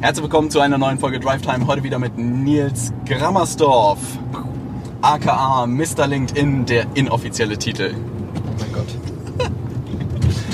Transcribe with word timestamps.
Herzlich 0.00 0.22
willkommen 0.22 0.50
zu 0.50 0.60
einer 0.60 0.78
neuen 0.78 0.98
Folge 0.98 1.18
Drive 1.18 1.42
Time. 1.42 1.66
Heute 1.66 1.82
wieder 1.82 1.98
mit 1.98 2.16
Nils 2.16 2.92
Grammersdorf, 3.06 3.98
aka 5.02 5.66
Mr. 5.66 6.06
LinkedIn, 6.06 6.66
der 6.66 6.86
inoffizielle 6.94 7.58
Titel. 7.58 7.94
Oh 7.94 8.50
mein 8.60 8.72
Gott. 8.72 9.17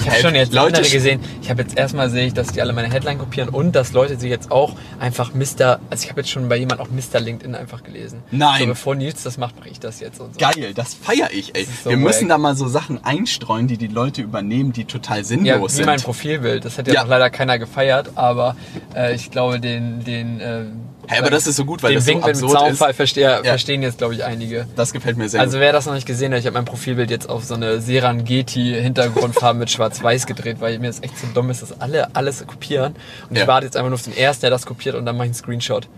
Ich 0.04 0.10
habe 0.10 0.20
schon 0.20 0.34
jetzt 0.34 0.52
Leute- 0.52 0.76
andere 0.78 0.92
gesehen. 0.92 1.20
Ich 1.42 1.48
habe 1.50 1.62
jetzt 1.62 1.78
erstmal 1.78 2.10
sehe 2.10 2.26
ich, 2.26 2.34
dass 2.34 2.48
die 2.48 2.60
alle 2.60 2.72
meine 2.72 2.92
Headline 2.92 3.18
kopieren 3.18 3.48
und 3.48 3.72
dass 3.74 3.92
Leute 3.92 4.18
sich 4.18 4.28
jetzt 4.30 4.50
auch 4.50 4.74
einfach 5.00 5.32
Mr. 5.34 5.80
Also 5.90 6.04
ich 6.04 6.10
habe 6.10 6.20
jetzt 6.20 6.30
schon 6.30 6.48
bei 6.48 6.56
jemand 6.56 6.80
auch 6.80 6.88
Mr. 6.88 7.20
LinkedIn 7.20 7.54
einfach 7.54 7.82
gelesen. 7.82 8.22
Nein. 8.30 8.60
So 8.60 8.66
bevor 8.66 8.94
Nils 8.94 9.22
das 9.22 9.38
macht, 9.38 9.58
mache 9.58 9.68
ich 9.70 9.80
das 9.80 10.00
jetzt 10.00 10.20
und 10.20 10.34
so. 10.34 10.40
Geil, 10.40 10.72
das 10.74 10.94
feiere 10.94 11.30
ich, 11.32 11.54
ey. 11.54 11.66
so 11.82 11.90
Wir 11.90 11.96
müssen 11.96 12.22
wack. 12.22 12.28
da 12.28 12.38
mal 12.38 12.54
so 12.56 12.68
Sachen 12.68 13.02
einstreuen, 13.04 13.66
die 13.66 13.78
die 13.78 13.86
Leute 13.86 14.20
übernehmen, 14.22 14.72
die 14.72 14.84
total 14.84 15.18
Ja, 15.18 15.24
sinnlos 15.24 15.72
wie 15.72 15.76
sind. 15.76 15.86
mein 15.86 16.00
Profilbild. 16.00 16.64
Das 16.64 16.76
hat 16.78 16.86
ja, 16.88 16.94
Ja. 16.94 17.02
leider 17.04 17.30
keiner 17.30 17.58
gefeiert, 17.58 18.10
aber 18.14 18.56
äh, 18.94 19.14
ich 19.14 19.30
glaube 19.30 19.58
den 19.60 20.04
den. 20.04 20.40
Äh, 20.40 20.64
Hä, 21.08 21.18
aber 21.18 21.30
das 21.30 21.46
ist 21.46 21.56
so 21.56 21.64
gut, 21.64 21.82
weil 21.82 21.90
den 21.90 21.96
das 21.96 22.04
so 22.06 22.10
Wink 22.12 22.26
mit 22.26 22.36
dem 22.36 22.44
absurd 22.44 22.58
Zaunfall 22.58 22.90
ist. 22.90 22.96
verstehe, 22.96 23.22
Ja. 23.24 23.42
verstehen 23.42 23.82
jetzt 23.82 23.98
glaube 23.98 24.14
ich 24.14 24.24
einige. 24.24 24.66
Das 24.76 24.92
gefällt 24.92 25.16
mir 25.16 25.28
sehr 25.28 25.40
Also 25.40 25.60
wer 25.60 25.72
das 25.72 25.86
noch 25.86 25.94
nicht 25.94 26.06
gesehen 26.06 26.32
hat, 26.32 26.40
ich 26.40 26.46
habe 26.46 26.54
mein 26.54 26.64
Profilbild 26.64 27.10
jetzt 27.10 27.28
auf 27.28 27.44
so 27.44 27.54
eine 27.54 27.80
Serengeti-Hintergrundfarbe 27.80 29.58
mit 29.58 29.70
Schwarz-Weiß 29.70 30.26
gedreht, 30.26 30.56
weil 30.60 30.78
mir 30.78 30.88
das 30.88 31.02
echt 31.02 31.18
so 31.18 31.26
dumm 31.34 31.50
ist, 31.50 31.62
dass 31.62 31.80
alle 31.80 32.14
alles 32.14 32.46
kopieren. 32.46 32.94
Und 33.28 33.36
Ja. 33.36 33.42
ich 33.42 33.48
warte 33.48 33.66
jetzt 33.66 33.76
einfach 33.76 33.88
nur 33.90 33.94
auf 33.96 34.02
den 34.02 34.16
ersten, 34.16 34.42
der 34.42 34.50
das 34.50 34.66
kopiert 34.66 34.94
und 34.94 35.06
dann 35.06 35.16
mache 35.16 35.26
ich 35.26 35.30
einen 35.30 35.34
Screenshot. 35.34 35.88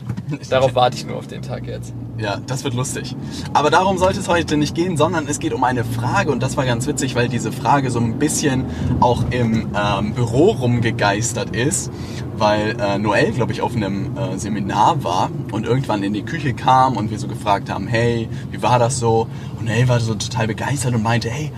Darauf 0.51 0.75
warte 0.75 0.97
ich 0.97 1.07
nur 1.07 1.17
auf 1.17 1.27
den 1.27 1.43
Tag 1.43 1.67
jetzt. 1.67 1.93
Ja, 2.19 2.39
das 2.47 2.65
wird 2.65 2.73
lustig. 2.75 3.15
Aber 3.53 3.71
darum 3.71 3.99
sollte 3.99 4.21
es 4.21 4.29
heute 4.29 4.57
nicht 4.57 4.75
gehen, 4.75 4.97
sondern 4.97 5.29
es 5.29 5.39
geht 5.39 5.53
um 5.53 5.65
eine 5.65 5.85
Frage 5.85 6.31
und 6.33 6.43
das 6.43 6.57
war 6.57 6.65
ganz 6.65 6.87
witzig, 6.87 7.15
weil 7.15 7.29
diese 7.29 7.53
Frage 7.53 7.91
so 7.91 7.99
ein 7.99 8.19
bisschen 8.19 8.65
auch 9.01 9.25
im 9.31 9.69
ähm, 9.77 10.15
Büro 10.15 10.53
rumgegeistert 10.53 11.55
ist, 11.55 11.91
weil 12.37 12.77
äh, 12.81 12.99
Noel, 12.99 13.33
glaube 13.33 13.53
ich, 13.53 13.61
auf 13.61 13.77
einem 13.77 14.17
äh, 14.17 14.39
Seminar 14.39 15.05
war 15.05 15.31
und 15.53 15.67
irgendwann 15.67 16.03
in 16.03 16.15
die 16.15 16.23
Küche 16.23 16.55
kam 16.55 16.97
und 16.97 17.11
wir 17.11 17.19
so 17.19 17.29
gefragt 17.29 17.69
haben, 17.69 17.87
hey, 17.87 18.29
wie 18.51 18.63
war 18.63 18.79
das 18.79 18.99
so? 18.99 19.29
Und 19.59 19.67
Noel 19.67 19.89
war 19.89 20.01
so 20.01 20.15
total 20.15 20.47
begeistert 20.47 20.95
und 20.95 21.03
meinte, 21.03 21.29
hey, 21.29 21.53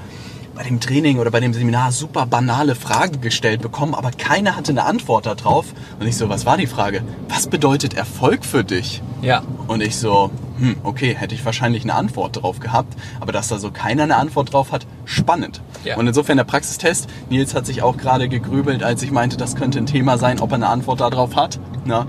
bei 0.57 0.65
dem 0.65 0.81
Training 0.81 1.21
oder 1.21 1.31
bei 1.31 1.39
dem 1.39 1.55
Seminar 1.55 1.93
super 1.93 2.27
banale 2.27 2.75
Fragen 2.75 3.21
gestellt 3.21 3.63
bekommen, 3.63 3.95
aber 3.95 4.11
keiner 4.11 4.57
hatte 4.57 4.73
eine 4.73 4.87
Antwort 4.87 5.27
darauf. 5.27 5.67
Und 6.01 6.09
ich 6.09 6.17
so, 6.17 6.29
was 6.29 6.47
war 6.47 6.57
die 6.57 6.67
Frage? 6.67 7.05
Was 7.29 7.47
bedeutet 7.47 7.95
Erfolg 7.95 8.45
für 8.45 8.65
dich? 8.65 9.01
Ja. 9.23 9.43
Und 9.69 9.85
ich 9.85 9.97
so, 9.97 10.33
hm, 10.59 10.77
okay, 10.83 11.15
hätte 11.15 11.35
ich 11.35 11.45
wahrscheinlich 11.45 11.85
eine 11.85 11.95
Antwort 11.95 12.43
drauf 12.43 12.61
gehabt, 12.61 12.95
aber 13.21 13.33
dass 13.33 13.49
da 13.49 13.59
so 13.59 13.71
keiner 13.71 14.03
eine 14.03 14.17
Antwort 14.17 14.53
drauf 14.53 14.73
hat, 14.73 14.87
spannend. 15.05 15.61
Ja. 15.85 15.97
Und 15.97 16.07
insofern 16.07 16.37
der 16.37 16.45
Praxistest, 16.45 17.09
Nils 17.31 17.55
hat 17.55 17.67
sich 17.67 17.83
auch 17.83 17.97
gerade 17.97 18.29
gegrübelt, 18.29 18.83
als 18.83 19.03
ich 19.03 19.11
meinte, 19.11 19.37
das 19.37 19.57
könnte 19.57 19.79
ein 19.79 19.87
Thema 19.87 20.19
sein, 20.19 20.41
ob 20.41 20.51
er 20.51 20.57
eine 20.57 20.69
Antwort 20.69 21.01
darauf 21.01 21.37
hat. 21.37 21.59
Na? 21.85 22.07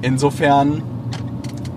Insofern 0.00 0.82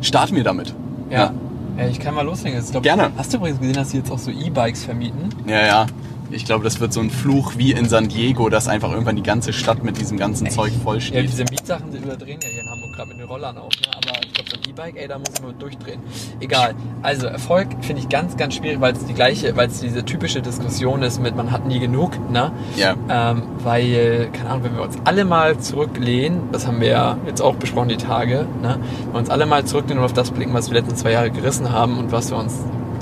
starten 0.01 0.35
wir 0.35 0.43
damit. 0.43 0.73
Ja. 1.09 1.33
ja 1.77 1.87
ich 1.87 1.99
kann 1.99 2.13
mal 2.15 2.25
loslegen. 2.25 2.57
Jetzt, 2.57 2.71
glaub, 2.71 2.83
Gerne. 2.83 3.11
Hast 3.17 3.33
du 3.33 3.37
übrigens 3.37 3.59
gesehen, 3.59 3.75
dass 3.75 3.91
sie 3.91 3.97
jetzt 3.97 4.11
auch 4.11 4.19
so 4.19 4.31
E-Bikes 4.31 4.85
vermieten? 4.85 5.29
Ja, 5.47 5.65
ja. 5.65 5.85
Ich 6.29 6.45
glaube, 6.45 6.63
das 6.63 6.79
wird 6.79 6.93
so 6.93 7.01
ein 7.01 7.09
Fluch 7.09 7.53
wie 7.57 7.73
in 7.73 7.89
San 7.89 8.07
Diego, 8.07 8.47
dass 8.47 8.69
einfach 8.69 8.91
irgendwann 8.91 9.17
die 9.17 9.23
ganze 9.23 9.51
Stadt 9.51 9.83
mit 9.83 9.99
diesem 9.99 10.17
ganzen 10.17 10.49
Zeug 10.49 10.71
voll 10.81 10.99
Ja, 10.99 11.21
diese 11.21 11.43
Mietsachen, 11.43 11.91
die 11.91 11.97
überdrehen 11.97 12.39
ja 12.41 12.47
hier 12.47 12.61
in 12.61 12.69
Hamburg 12.69 12.80
gerade 13.01 13.09
mit 13.09 13.19
den 13.19 13.27
Rollern 13.27 13.57
auch. 13.57 13.69
Ne? 13.69 13.87
Aber 13.95 14.23
ich 14.23 14.33
glaube, 14.33 14.49
so 14.49 14.57
ein 14.57 14.69
E-Bike, 14.69 14.95
ey, 14.95 15.07
da 15.07 15.17
muss 15.17 15.41
man 15.41 15.57
durchdrehen. 15.57 16.01
Egal. 16.39 16.75
Also 17.01 17.27
Erfolg 17.27 17.67
finde 17.81 18.01
ich 18.01 18.09
ganz, 18.09 18.37
ganz 18.37 18.55
schwierig, 18.55 18.79
weil 18.79 18.93
es 18.93 19.05
die 19.05 19.13
gleiche, 19.13 19.55
weil 19.55 19.67
es 19.67 19.79
diese 19.79 20.05
typische 20.05 20.41
Diskussion 20.41 21.01
ist 21.01 21.19
mit 21.21 21.35
man 21.35 21.51
hat 21.51 21.65
nie 21.65 21.79
genug, 21.79 22.11
ne? 22.29 22.51
Ja. 22.75 22.95
Ähm, 23.09 23.43
weil, 23.63 24.29
keine 24.33 24.49
Ahnung, 24.49 24.63
wenn 24.65 24.75
wir 24.75 24.83
uns 24.83 24.97
alle 25.03 25.25
mal 25.25 25.57
zurücklehnen, 25.57 26.49
das 26.51 26.67
haben 26.67 26.79
wir 26.79 26.89
ja 26.89 27.17
jetzt 27.25 27.41
auch 27.41 27.55
besprochen, 27.55 27.89
die 27.89 27.97
Tage, 27.97 28.45
ne? 28.61 28.77
Wenn 29.05 29.13
wir 29.13 29.19
uns 29.19 29.29
alle 29.29 29.45
mal 29.45 29.65
zurücklehnen 29.65 29.99
und 29.99 30.05
auf 30.05 30.13
das 30.13 30.31
blicken, 30.31 30.53
was 30.53 30.69
wir 30.69 30.79
letzten 30.79 30.95
zwei 30.95 31.11
Jahre 31.11 31.31
gerissen 31.31 31.71
haben 31.71 31.97
und 31.97 32.11
was 32.11 32.29
wir 32.29 32.37
uns, 32.37 32.59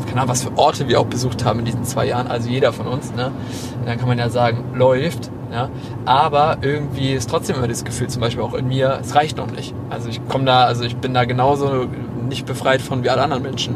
keine 0.07 0.21
Ahnung, 0.21 0.29
was 0.29 0.43
für 0.43 0.57
Orte 0.57 0.87
wir 0.87 0.99
auch 0.99 1.07
besucht 1.07 1.43
haben 1.43 1.59
in 1.59 1.65
diesen 1.65 1.83
zwei 1.83 2.05
Jahren, 2.07 2.27
also 2.27 2.49
jeder 2.49 2.71
von 2.71 2.87
uns, 2.87 3.13
ne? 3.13 3.31
Dann 3.85 3.97
kann 3.97 4.07
man 4.07 4.17
ja 4.17 4.29
sagen, 4.29 4.63
läuft, 4.75 5.29
ja? 5.51 5.69
Aber 6.05 6.57
irgendwie 6.61 7.13
ist 7.13 7.29
trotzdem 7.29 7.57
immer 7.57 7.67
das 7.67 7.83
Gefühl, 7.83 8.07
zum 8.07 8.21
Beispiel 8.21 8.43
auch 8.43 8.53
in 8.53 8.67
mir, 8.67 8.99
es 9.01 9.15
reicht 9.15 9.37
noch 9.37 9.51
nicht. 9.51 9.73
Also 9.89 10.09
ich 10.09 10.25
komme 10.27 10.45
da, 10.45 10.63
also 10.63 10.83
ich 10.83 10.95
bin 10.97 11.13
da 11.13 11.25
genauso 11.25 11.87
nicht 12.27 12.45
befreit 12.45 12.81
von 12.81 13.03
wie 13.03 13.09
alle 13.09 13.21
anderen 13.23 13.43
Menschen. 13.43 13.75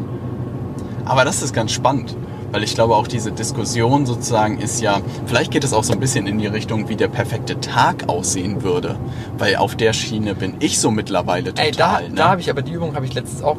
Aber 1.04 1.24
das 1.24 1.42
ist 1.42 1.52
ganz 1.52 1.72
spannend, 1.72 2.16
weil 2.52 2.62
ich 2.62 2.74
glaube 2.74 2.94
auch 2.96 3.06
diese 3.06 3.30
Diskussion 3.32 4.06
sozusagen 4.06 4.58
ist 4.58 4.80
ja, 4.80 5.00
vielleicht 5.26 5.50
geht 5.50 5.64
es 5.64 5.72
auch 5.72 5.84
so 5.84 5.92
ein 5.92 6.00
bisschen 6.00 6.26
in 6.26 6.38
die 6.38 6.46
Richtung, 6.46 6.88
wie 6.88 6.96
der 6.96 7.08
perfekte 7.08 7.60
Tag 7.60 8.08
aussehen 8.08 8.62
würde, 8.62 8.96
weil 9.38 9.56
auf 9.56 9.74
der 9.76 9.92
Schiene 9.92 10.34
bin 10.34 10.54
ich 10.60 10.78
so 10.78 10.90
mittlerweile 10.90 11.50
total. 11.52 11.66
Ey, 11.66 11.72
da, 11.72 12.00
ne? 12.00 12.10
da 12.14 12.30
habe 12.30 12.40
ich 12.40 12.48
aber 12.50 12.62
die 12.62 12.72
Übung 12.72 12.94
habe 12.94 13.04
ich 13.06 13.14
letztens 13.14 13.42
auch. 13.42 13.56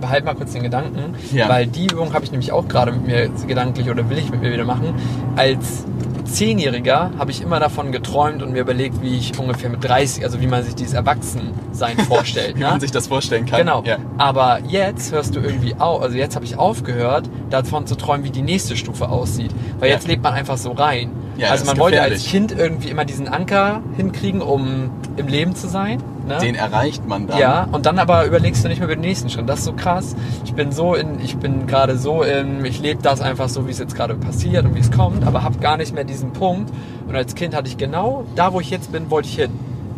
Behalt 0.00 0.24
mal 0.24 0.34
kurz 0.34 0.52
den 0.52 0.62
Gedanken, 0.62 1.14
Ja. 1.34 1.50
weil 1.50 1.66
die 1.66 1.84
Übung 1.84 2.14
habe 2.14 2.24
ich 2.24 2.30
nämlich 2.30 2.50
auch 2.50 2.66
gerade 2.66 2.92
mit 2.92 3.06
mir 3.06 3.28
gedanklich 3.46 3.90
oder 3.90 4.08
will 4.08 4.16
ich 4.16 4.30
mit 4.30 4.40
mir 4.40 4.50
wieder 4.50 4.64
machen. 4.64 4.94
Als 5.36 5.84
Zehnjähriger 6.24 7.10
habe 7.18 7.30
ich 7.30 7.40
immer 7.42 7.60
davon 7.60 7.92
geträumt 7.92 8.42
und 8.42 8.52
mir 8.52 8.60
überlegt, 8.60 9.02
wie 9.02 9.16
ich 9.16 9.38
ungefähr 9.38 9.70
mit 9.70 9.84
30, 9.84 10.24
also 10.24 10.40
wie 10.40 10.46
man 10.46 10.62
sich 10.64 10.74
dieses 10.74 10.94
Erwachsensein 10.94 11.98
vorstellt. 12.08 12.56
wie 12.56 12.60
ne? 12.60 12.66
man 12.70 12.80
sich 12.80 12.90
das 12.90 13.06
vorstellen 13.06 13.46
kann. 13.46 13.60
Genau. 13.60 13.82
Ja. 13.84 13.98
Aber 14.18 14.60
jetzt 14.66 15.12
hörst 15.12 15.34
du 15.36 15.40
irgendwie 15.40 15.74
auf, 15.78 16.02
also 16.02 16.16
jetzt 16.16 16.34
habe 16.34 16.44
ich 16.44 16.56
aufgehört, 16.58 17.28
davon 17.50 17.86
zu 17.86 17.94
träumen, 17.96 18.24
wie 18.24 18.30
die 18.30 18.42
nächste 18.42 18.76
Stufe 18.76 19.08
aussieht. 19.08 19.50
Weil 19.78 19.88
Ja. 19.90 19.94
jetzt 19.96 20.08
lebt 20.08 20.22
man 20.22 20.34
einfach 20.34 20.56
so 20.58 20.72
rein. 20.72 21.10
Ja, 21.36 21.50
also 21.50 21.64
man 21.64 21.78
wollte 21.78 22.00
als. 22.00 22.24
Kind 22.24 22.52
irgendwie 22.52 22.88
immer 22.88 23.04
diesen 23.04 23.28
Anker 23.28 23.82
hinkriegen, 23.96 24.40
um 24.40 24.90
im 25.16 25.26
Leben 25.28 25.54
zu 25.54 25.68
sein. 25.68 26.02
Ne? 26.26 26.38
Den 26.38 26.54
erreicht 26.54 27.06
man 27.06 27.26
dann. 27.26 27.38
Ja, 27.38 27.68
und 27.72 27.86
dann 27.86 27.98
aber 27.98 28.26
überlegst 28.26 28.64
du 28.64 28.68
nicht 28.68 28.78
mehr 28.78 28.86
über 28.86 28.96
den 28.96 29.02
nächsten 29.02 29.28
Schritt. 29.28 29.48
Das 29.48 29.60
ist 29.60 29.64
so 29.64 29.72
krass. 29.72 30.14
Ich 30.44 30.54
bin 30.54 30.70
so 30.70 30.94
in, 30.94 31.20
ich 31.20 31.36
bin 31.36 31.66
gerade 31.66 31.98
so 31.98 32.22
in, 32.22 32.64
ich 32.64 32.80
lebe 32.80 33.02
das 33.02 33.20
einfach 33.20 33.48
so, 33.48 33.66
wie 33.66 33.70
es 33.70 33.78
jetzt 33.78 33.94
gerade 33.94 34.14
passiert 34.14 34.64
und 34.64 34.74
wie 34.74 34.80
es 34.80 34.90
kommt, 34.90 35.26
aber 35.26 35.42
habe 35.42 35.58
gar 35.58 35.76
nicht 35.76 35.94
mehr 35.94 36.04
diesen 36.04 36.32
Punkt. 36.32 36.70
Und 37.08 37.16
als 37.16 37.34
Kind 37.34 37.54
hatte 37.54 37.68
ich 37.68 37.76
genau 37.76 38.24
da, 38.36 38.52
wo 38.52 38.60
ich 38.60 38.70
jetzt 38.70 38.92
bin, 38.92 39.10
wollte 39.10 39.28
ich 39.28 39.36
hin. 39.36 39.50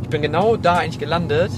Ich 0.03 0.09
bin 0.09 0.23
genau 0.23 0.57
da 0.57 0.79
eigentlich 0.79 0.99
gelandet, 0.99 1.51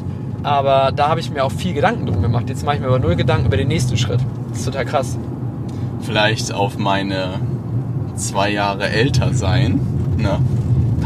aber 0.43 0.93
da 0.95 1.09
habe 1.09 1.21
ich 1.21 1.31
mir 1.31 1.45
auch 1.45 1.53
viel 1.53 1.75
Gedanken 1.75 2.07
drum 2.07 2.23
gemacht. 2.23 2.49
Jetzt 2.49 2.65
mache 2.65 2.77
ich 2.77 2.81
mir 2.81 2.89
aber 2.89 2.99
null 2.99 3.17
Gedanken 3.17 3.47
über 3.47 3.57
den 3.57 3.69
nächsten 3.69 3.97
Schritt. 3.97 4.21
Das 4.49 4.59
ist 4.59 4.65
total 4.65 4.85
krass. 4.85 5.17
Vielleicht 6.01 6.53
auf 6.53 6.77
meine 6.79 7.41
zwei 8.17 8.51
Jahre 8.51 8.89
älter 8.89 9.35
sein, 9.35 9.81
ne? 10.17 10.41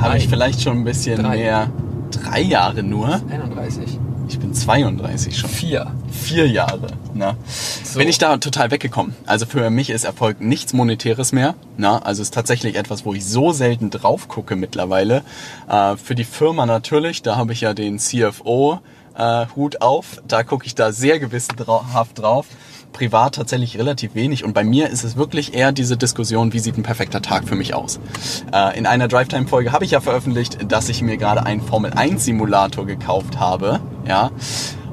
Habe 0.00 0.16
ich 0.16 0.28
vielleicht 0.28 0.62
schon 0.62 0.78
ein 0.78 0.84
bisschen 0.84 1.22
Drei. 1.22 1.36
mehr. 1.36 1.70
Drei 2.10 2.40
Jahre 2.40 2.82
nur? 2.82 3.20
31. 3.30 3.98
Ich 4.28 4.38
bin 4.38 4.54
32 4.54 5.36
schon. 5.36 5.50
Vier. 5.50 5.92
Vier 6.10 6.48
Jahre. 6.48 6.86
Ne? 7.14 7.36
So. 7.82 7.98
Bin 7.98 8.08
ich 8.08 8.18
da 8.18 8.36
total 8.36 8.70
weggekommen. 8.70 9.14
Also 9.26 9.44
für 9.44 9.68
mich 9.70 9.90
ist 9.90 10.04
Erfolg 10.04 10.40
nichts 10.40 10.72
Monetäres 10.72 11.32
mehr. 11.32 11.54
Ne? 11.76 12.04
Also 12.06 12.22
ist 12.22 12.32
tatsächlich 12.32 12.76
etwas, 12.76 13.04
wo 13.04 13.12
ich 13.12 13.26
so 13.26 13.50
selten 13.52 13.90
drauf 13.90 14.28
gucke 14.28 14.54
mittlerweile. 14.54 15.22
Äh, 15.68 15.96
für 15.96 16.14
die 16.14 16.24
Firma 16.24 16.64
natürlich, 16.64 17.22
da 17.22 17.36
habe 17.36 17.52
ich 17.52 17.62
ja 17.62 17.74
den 17.74 17.98
CFO 17.98 18.78
äh, 19.18 19.46
Hut 19.56 19.82
auf. 19.82 20.22
Da 20.26 20.44
gucke 20.44 20.64
ich 20.64 20.76
da 20.76 20.92
sehr 20.92 21.18
gewissenhaft 21.18 22.18
drauf. 22.20 22.46
Privat 22.92 23.36
tatsächlich 23.36 23.78
relativ 23.78 24.14
wenig. 24.14 24.44
Und 24.44 24.52
bei 24.52 24.64
mir 24.64 24.88
ist 24.88 25.04
es 25.04 25.16
wirklich 25.16 25.54
eher 25.54 25.72
diese 25.72 25.96
Diskussion, 25.96 26.52
wie 26.52 26.58
sieht 26.58 26.76
ein 26.76 26.82
perfekter 26.82 27.22
Tag 27.22 27.48
für 27.48 27.54
mich 27.54 27.74
aus. 27.74 28.00
Äh, 28.52 28.78
in 28.78 28.86
einer 28.86 29.08
Drive-Time-Folge 29.08 29.72
habe 29.72 29.84
ich 29.84 29.92
ja 29.92 30.00
veröffentlicht, 30.00 30.70
dass 30.70 30.88
ich 30.88 31.02
mir 31.02 31.16
gerade 31.16 31.44
einen 31.44 31.60
Formel-1-Simulator 31.60 32.86
gekauft 32.86 33.38
habe. 33.38 33.80
Ja. 34.06 34.30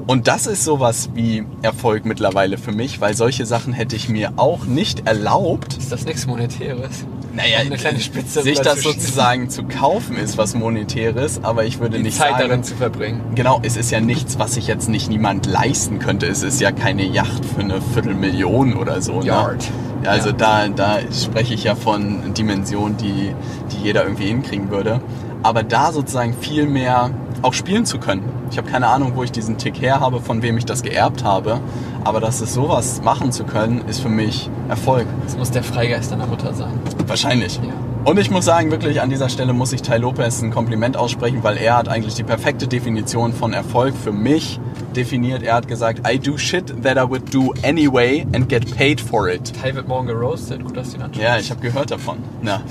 Und 0.06 0.26
das 0.26 0.46
ist 0.46 0.64
sowas 0.64 1.10
wie 1.12 1.44
Erfolg 1.60 2.06
mittlerweile 2.06 2.56
für 2.56 2.72
mich, 2.72 3.00
weil 3.00 3.14
solche 3.14 3.44
Sachen 3.44 3.74
hätte 3.74 3.94
ich 3.94 4.08
mir 4.08 4.32
auch 4.36 4.64
nicht 4.64 5.06
erlaubt. 5.06 5.76
Ist 5.76 5.92
das 5.92 6.06
nichts 6.06 6.26
Monetäres? 6.26 7.04
Naja, 7.38 7.58
Eine 7.60 7.76
kleine 7.76 8.00
Spitze 8.00 8.42
sich 8.42 8.60
das 8.60 8.82
sozusagen 8.82 9.48
zu 9.48 9.62
kaufen 9.62 10.16
ist 10.16 10.36
was 10.38 10.54
Monetäres, 10.54 11.38
aber 11.44 11.64
ich 11.64 11.78
würde 11.78 11.96
Die 11.98 12.02
nicht 12.02 12.16
Zeit 12.16 12.32
sagen, 12.32 12.48
darin 12.48 12.64
zu 12.64 12.74
verbringen. 12.74 13.20
Genau, 13.36 13.60
es 13.62 13.76
ist 13.76 13.92
ja 13.92 14.00
nichts, 14.00 14.40
was 14.40 14.54
sich 14.54 14.66
jetzt 14.66 14.88
nicht 14.88 15.08
niemand 15.08 15.46
leisten 15.46 16.00
könnte. 16.00 16.26
Es 16.26 16.42
ist 16.42 16.60
ja 16.60 16.72
keine 16.72 17.04
Yacht 17.04 17.44
für 17.44 17.60
eine 17.60 17.80
Viertelmillion 17.80 18.74
oder 18.74 19.00
so. 19.00 19.22
Yard. 19.22 19.70
Ne? 20.02 20.08
Also 20.10 20.30
Ja. 20.30 20.34
da, 20.34 20.68
da 20.68 20.98
spreche 21.12 21.54
ich 21.54 21.62
ja 21.62 21.76
von 21.76 22.34
Dimensionen, 22.34 22.96
die, 22.96 23.32
die 23.72 23.84
jeder 23.84 24.02
irgendwie 24.02 24.26
hinkriegen 24.26 24.70
würde. 24.70 25.00
Aber 25.44 25.62
da 25.62 25.92
sozusagen 25.92 26.34
viel 26.34 26.66
mehr 26.66 27.10
auch 27.42 27.54
spielen 27.54 27.86
zu 27.86 27.98
können. 27.98 28.22
Ich 28.50 28.58
habe 28.58 28.68
keine 28.68 28.88
Ahnung, 28.88 29.12
wo 29.14 29.22
ich 29.22 29.30
diesen 29.30 29.58
Tick 29.58 29.80
her 29.80 30.00
habe, 30.00 30.20
von 30.20 30.42
wem 30.42 30.58
ich 30.58 30.64
das 30.64 30.82
geerbt 30.82 31.22
habe. 31.22 31.60
Aber 32.04 32.20
dass 32.20 32.40
es 32.40 32.54
sowas 32.54 33.02
machen 33.02 33.32
zu 33.32 33.44
können, 33.44 33.82
ist 33.88 34.00
für 34.00 34.08
mich 34.08 34.50
Erfolg. 34.68 35.06
Das 35.24 35.36
muss 35.36 35.50
der 35.50 35.62
Freigeist 35.62 36.12
deiner 36.12 36.26
Mutter 36.26 36.54
sein. 36.54 36.72
Wahrscheinlich. 37.06 37.56
Ja. 37.56 37.72
Und 38.04 38.18
ich 38.18 38.30
muss 38.30 38.44
sagen, 38.44 38.70
wirklich 38.70 39.02
an 39.02 39.10
dieser 39.10 39.28
Stelle 39.28 39.52
muss 39.52 39.72
ich 39.72 39.82
Tai 39.82 39.98
Lopez 39.98 40.40
ein 40.40 40.50
Kompliment 40.50 40.96
aussprechen, 40.96 41.42
weil 41.42 41.58
er 41.58 41.76
hat 41.76 41.88
eigentlich 41.88 42.14
die 42.14 42.22
perfekte 42.22 42.66
Definition 42.66 43.34
von 43.34 43.52
Erfolg 43.52 43.94
für 43.94 44.12
mich 44.12 44.60
definiert. 44.96 45.42
Er 45.42 45.56
hat 45.56 45.68
gesagt, 45.68 46.08
I 46.10 46.18
do 46.18 46.38
shit 46.38 46.82
that 46.82 46.96
I 46.96 47.08
would 47.08 47.34
do 47.34 47.52
anyway 47.62 48.26
and 48.34 48.48
get 48.48 48.74
paid 48.76 49.00
for 49.00 49.28
it. 49.28 49.52
Tai 49.60 49.74
wird 49.74 49.88
morgen 49.88 50.06
geroastet. 50.06 50.62
Gut, 50.62 50.76
dass 50.76 50.90
du 50.90 50.96
ihn 50.96 51.02
anschaust. 51.02 51.22
Ja, 51.22 51.38
ich 51.38 51.50
habe 51.50 51.60
gehört 51.60 51.90
davon. 51.90 52.18
Ja. 52.42 52.62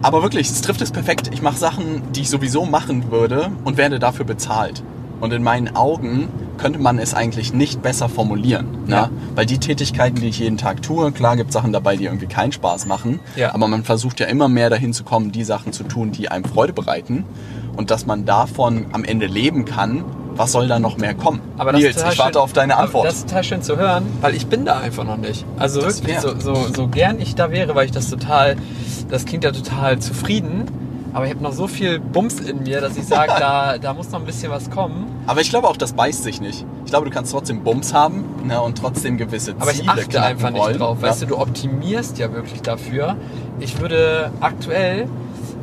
Aber 0.00 0.22
wirklich, 0.22 0.48
es 0.48 0.60
trifft 0.62 0.80
es 0.80 0.90
perfekt. 0.90 1.28
Ich 1.34 1.42
mache 1.42 1.58
Sachen, 1.58 2.02
die 2.12 2.22
ich 2.22 2.30
sowieso 2.30 2.64
machen 2.64 3.10
würde 3.10 3.50
und 3.64 3.76
werde 3.76 3.98
dafür 3.98 4.24
bezahlt. 4.24 4.82
Und 5.20 5.32
in 5.32 5.42
meinen 5.42 5.76
Augen 5.76 6.28
könnte 6.58 6.78
man 6.78 6.98
es 6.98 7.14
eigentlich 7.14 7.54
nicht 7.54 7.80
besser 7.82 8.08
formulieren. 8.08 8.66
Ne? 8.86 8.94
Ja. 8.96 9.10
Weil 9.34 9.46
die 9.46 9.58
Tätigkeiten, 9.58 10.16
die 10.20 10.28
ich 10.28 10.38
jeden 10.38 10.58
Tag 10.58 10.82
tue, 10.82 11.10
klar 11.12 11.36
gibt 11.36 11.52
Sachen 11.52 11.72
dabei, 11.72 11.96
die 11.96 12.04
irgendwie 12.04 12.26
keinen 12.26 12.52
Spaß 12.52 12.86
machen. 12.86 13.20
Ja. 13.36 13.54
Aber 13.54 13.68
man 13.68 13.84
versucht 13.84 14.20
ja 14.20 14.26
immer 14.26 14.48
mehr 14.48 14.68
dahin 14.70 14.92
zu 14.92 15.04
kommen, 15.04 15.32
die 15.32 15.44
Sachen 15.44 15.72
zu 15.72 15.84
tun, 15.84 16.12
die 16.12 16.28
einem 16.30 16.44
Freude 16.44 16.72
bereiten. 16.72 17.24
Und 17.76 17.90
dass 17.90 18.06
man 18.06 18.24
davon 18.26 18.86
am 18.92 19.04
Ende 19.04 19.26
leben 19.26 19.64
kann, 19.64 20.04
was 20.34 20.52
soll 20.52 20.68
da 20.68 20.78
noch 20.78 20.98
mehr 20.98 21.14
kommen? 21.14 21.40
Aber 21.56 21.72
das 21.72 21.80
Nils, 21.80 21.96
ich 21.96 22.18
warte 22.18 22.34
schön- 22.34 22.42
auf 22.42 22.52
deine 22.52 22.76
Antwort. 22.76 23.06
Das 23.06 23.14
ist 23.16 23.28
total 23.28 23.44
schön 23.44 23.62
zu 23.62 23.76
hören, 23.76 24.04
weil 24.20 24.34
ich 24.34 24.46
bin 24.46 24.64
da 24.64 24.78
einfach 24.78 25.04
noch 25.04 25.16
nicht. 25.16 25.44
Also 25.58 25.80
Das 25.80 26.00
wirklich, 26.00 26.20
so, 26.20 26.38
so, 26.38 26.54
so 26.74 26.86
gern 26.88 27.20
ich 27.20 27.34
da 27.34 27.50
wäre, 27.50 27.74
weil 27.74 27.86
ich 27.86 27.92
das 27.92 28.08
total, 28.10 28.56
das 29.10 29.24
klingt 29.24 29.44
ja 29.44 29.50
total 29.52 29.98
zufrieden, 29.98 30.64
aber 31.18 31.26
ich 31.26 31.32
habe 31.32 31.42
noch 31.42 31.52
so 31.52 31.66
viel 31.66 31.98
Bums 31.98 32.38
in 32.38 32.62
mir, 32.62 32.80
dass 32.80 32.96
ich 32.96 33.04
sage, 33.04 33.32
da, 33.40 33.76
da 33.76 33.92
muss 33.92 34.08
noch 34.12 34.20
ein 34.20 34.24
bisschen 34.24 34.52
was 34.52 34.70
kommen. 34.70 35.20
Aber 35.26 35.40
ich 35.40 35.50
glaube 35.50 35.66
auch, 35.66 35.76
das 35.76 35.92
beißt 35.92 36.22
sich 36.22 36.40
nicht. 36.40 36.64
Ich 36.84 36.92
glaube, 36.92 37.06
du 37.06 37.10
kannst 37.12 37.32
trotzdem 37.32 37.64
Bums 37.64 37.92
haben 37.92 38.24
ne, 38.44 38.60
und 38.62 38.78
trotzdem 38.78 39.16
gewisse 39.18 39.56
Aber 39.58 39.72
Ziele 39.72 39.82
ich 39.82 40.04
achte 40.04 40.22
einfach 40.22 40.50
nicht 40.50 40.62
wollen. 40.62 40.78
drauf. 40.78 40.98
Ja. 41.02 41.08
Weißt 41.08 41.22
du, 41.22 41.26
du 41.26 41.38
optimierst 41.38 42.18
ja 42.18 42.32
wirklich 42.32 42.62
dafür. 42.62 43.16
Ich 43.58 43.80
würde 43.80 44.30
aktuell, 44.38 45.08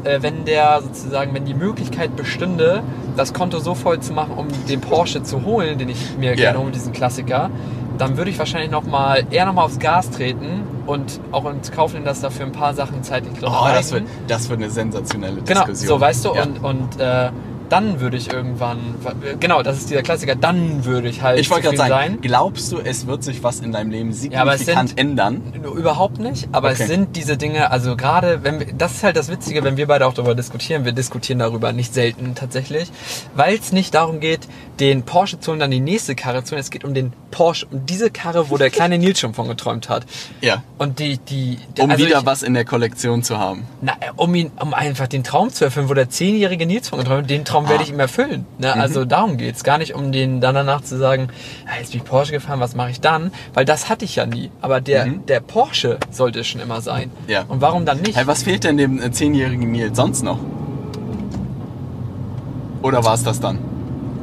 äh, 0.04 0.22
wenn 0.22 0.44
der 0.44 0.82
sozusagen, 0.82 1.34
wenn 1.34 1.46
die 1.46 1.54
Möglichkeit 1.54 2.18
bestünde, 2.18 2.84
das 3.16 3.34
Konto 3.34 3.60
so 3.60 3.76
voll 3.76 4.02
zu 4.02 4.12
machen, 4.12 4.34
um 4.36 4.48
den 4.68 4.82
Porsche 4.82 5.24
zu 5.24 5.46
holen, 5.46 5.78
den 5.78 5.88
ich 5.88 6.18
mir 6.20 6.36
gerne 6.36 6.60
hole, 6.60 6.72
diesen 6.72 6.92
Klassiker, 6.92 7.50
dann 7.98 8.18
würde 8.18 8.30
ich 8.32 8.40
wahrscheinlich 8.40 8.72
noch 8.72 8.84
mal 8.84 9.24
eher 9.32 9.46
noch 9.46 9.54
mal 9.54 9.64
aufs 9.64 9.80
Gas 9.80 10.10
treten 10.12 10.64
und 10.86 11.20
auch 11.32 11.46
ins 11.50 11.72
Kauf 11.72 11.94
nehmen, 11.94 12.06
dass 12.06 12.22
dafür 12.22 12.46
ein 12.46 12.52
paar 12.52 12.74
Sachen 12.74 13.04
zeitlich 13.04 13.34
Oh, 13.42 13.48
reichen. 13.48 13.76
das 13.76 13.92
wird, 13.92 14.04
das 14.28 14.50
wird 14.50 14.62
eine 14.62 14.70
sensationelle 14.72 15.42
Genau, 15.42 15.62
Diskussion. 15.62 15.88
so 15.88 16.00
weißt 16.00 16.26
du, 16.26 16.34
Ja. 16.36 16.44
und, 16.44 16.64
und 16.64 17.00
äh, 17.00 17.30
dann 17.70 18.00
würde 18.00 18.18
ich 18.18 18.32
irgendwann, 18.32 18.96
genau, 19.40 19.64
das 19.64 19.78
ist 19.78 19.90
dieser 19.90 20.02
Klassiker, 20.04 20.36
dann 20.36 20.86
würde 20.86 21.08
ich 21.10 21.22
halt 21.22 21.40
ich 21.40 21.50
wollte 21.50 21.64
gerade 21.64 21.78
sagen, 21.78 22.20
glaubst 22.22 22.72
du, 22.72 22.80
es 22.80 23.08
wird 23.08 23.24
sich 23.24 23.44
was 23.44 23.60
in 23.60 23.72
deinem 23.72 23.92
Leben 23.92 24.10
Ja, 24.30 24.46
signifikant 24.46 24.90
sind- 24.90 25.00
ändern? 25.00 25.42
Überhaupt 25.76 26.20
nicht, 26.20 26.48
aber 26.52 26.72
Okay. 26.72 26.84
es 26.84 26.88
sind 26.90 27.16
diese 27.16 27.38
Dinge, 27.38 27.72
also 27.72 27.96
gerade, 27.96 28.44
wenn 28.44 28.60
wir, 28.60 28.68
das 28.74 28.94
ist 28.96 29.04
halt 29.04 29.16
das 29.18 29.30
Witzige, 29.30 29.64
wenn 29.64 29.78
wir 29.78 29.88
beide 29.88 30.06
auch 30.08 30.14
darüber 30.14 30.36
diskutieren, 30.36 30.86
wir 30.86 30.92
diskutieren 30.92 31.40
darüber 31.40 31.72
nicht 31.74 31.94
selten 31.94 32.36
tatsächlich, 32.36 32.92
weil 33.36 33.56
es 33.56 33.72
nicht 33.72 33.94
darum 33.94 34.20
geht, 34.20 34.42
den 34.80 35.04
Porsche 35.04 35.40
zu 35.40 35.52
holen, 35.52 35.60
dann 35.60 35.72
die 35.72 35.80
nächste 35.80 36.16
Karre 36.16 36.44
zu 36.44 36.52
holen, 36.52 36.60
es 36.62 36.70
geht 36.70 36.84
um 36.84 36.94
den 36.94 37.14
Porsche, 37.32 37.66
um 37.72 37.86
diese 37.86 38.12
Karre, 38.12 38.50
wo 38.50 38.58
der 38.58 38.70
kleine 38.70 38.98
Nils 38.98 39.20
schon 39.20 39.34
von 39.34 39.48
geträumt 39.48 39.88
hat. 39.90 40.06
Ja. 40.42 40.64
Und 40.78 41.00
die, 41.00 41.18
die, 41.18 41.60
Um 41.80 41.90
also 41.92 42.06
wieder 42.06 42.20
ich, 42.20 42.26
was 42.26 42.44
in 42.44 42.54
der 42.54 42.66
Kollektion 42.66 43.24
zu 43.24 43.38
haben. 43.38 43.66
na, 43.82 43.94
um 44.18 44.36
ihn, 44.36 44.52
um 44.60 44.74
einfach 44.74 45.08
den 45.08 45.24
Traum 45.24 45.50
zu 45.52 45.64
erfüllen, 45.66 45.88
wo 45.90 45.94
der 45.94 46.10
zehnjährige 46.10 46.66
Nils 46.66 46.90
von 46.90 47.00
geträumt 47.00 47.24
hat, 47.24 47.30
den 47.30 47.46
Traum 47.46 47.55
werde 47.64 47.80
Ah. 47.80 47.84
ich 47.84 47.90
ihm 47.92 48.00
erfüllen. 48.00 48.46
Ne? 48.60 48.74
Also 48.74 49.06
darum 49.06 49.38
geht's 49.38 49.64
Gar 49.64 49.78
nicht 49.78 49.96
um 49.96 50.12
den 50.12 50.42
dann 50.42 50.54
danach 50.56 50.82
zu 50.82 50.98
sagen, 50.98 51.30
ja, 51.66 51.80
jetzt 51.80 51.94
bin 51.94 52.02
ich 52.02 52.06
Porsche 52.08 52.34
gefahren, 52.34 52.60
was 52.60 52.76
mache 52.76 52.92
ich 52.92 53.00
dann? 53.02 53.32
Weil 53.54 53.64
das 53.66 53.90
hatte 53.90 54.04
ich 54.06 54.16
ja 54.18 54.26
nie. 54.26 54.52
Aber 54.62 54.82
der, 54.82 55.06
der 55.08 55.40
Porsche 55.40 55.98
sollte 56.12 56.42
es 56.42 56.48
schon 56.48 56.60
immer 56.62 56.82
sein. 56.82 57.10
Ja. 57.28 57.46
Und 57.48 57.62
warum 57.62 57.86
dann 57.86 58.02
nicht? 58.02 58.18
Hey, 58.18 58.28
was 58.28 58.44
fehlt 58.44 58.64
denn 58.66 58.78
dem 58.78 59.02
äh, 59.02 59.12
zehnjährigen 59.12 59.72
Nils 59.72 59.96
sonst 59.98 60.24
noch? 60.24 60.40
Oder 62.82 63.04
war 63.04 63.14
es 63.16 63.24
das 63.24 63.40
dann? 63.40 63.58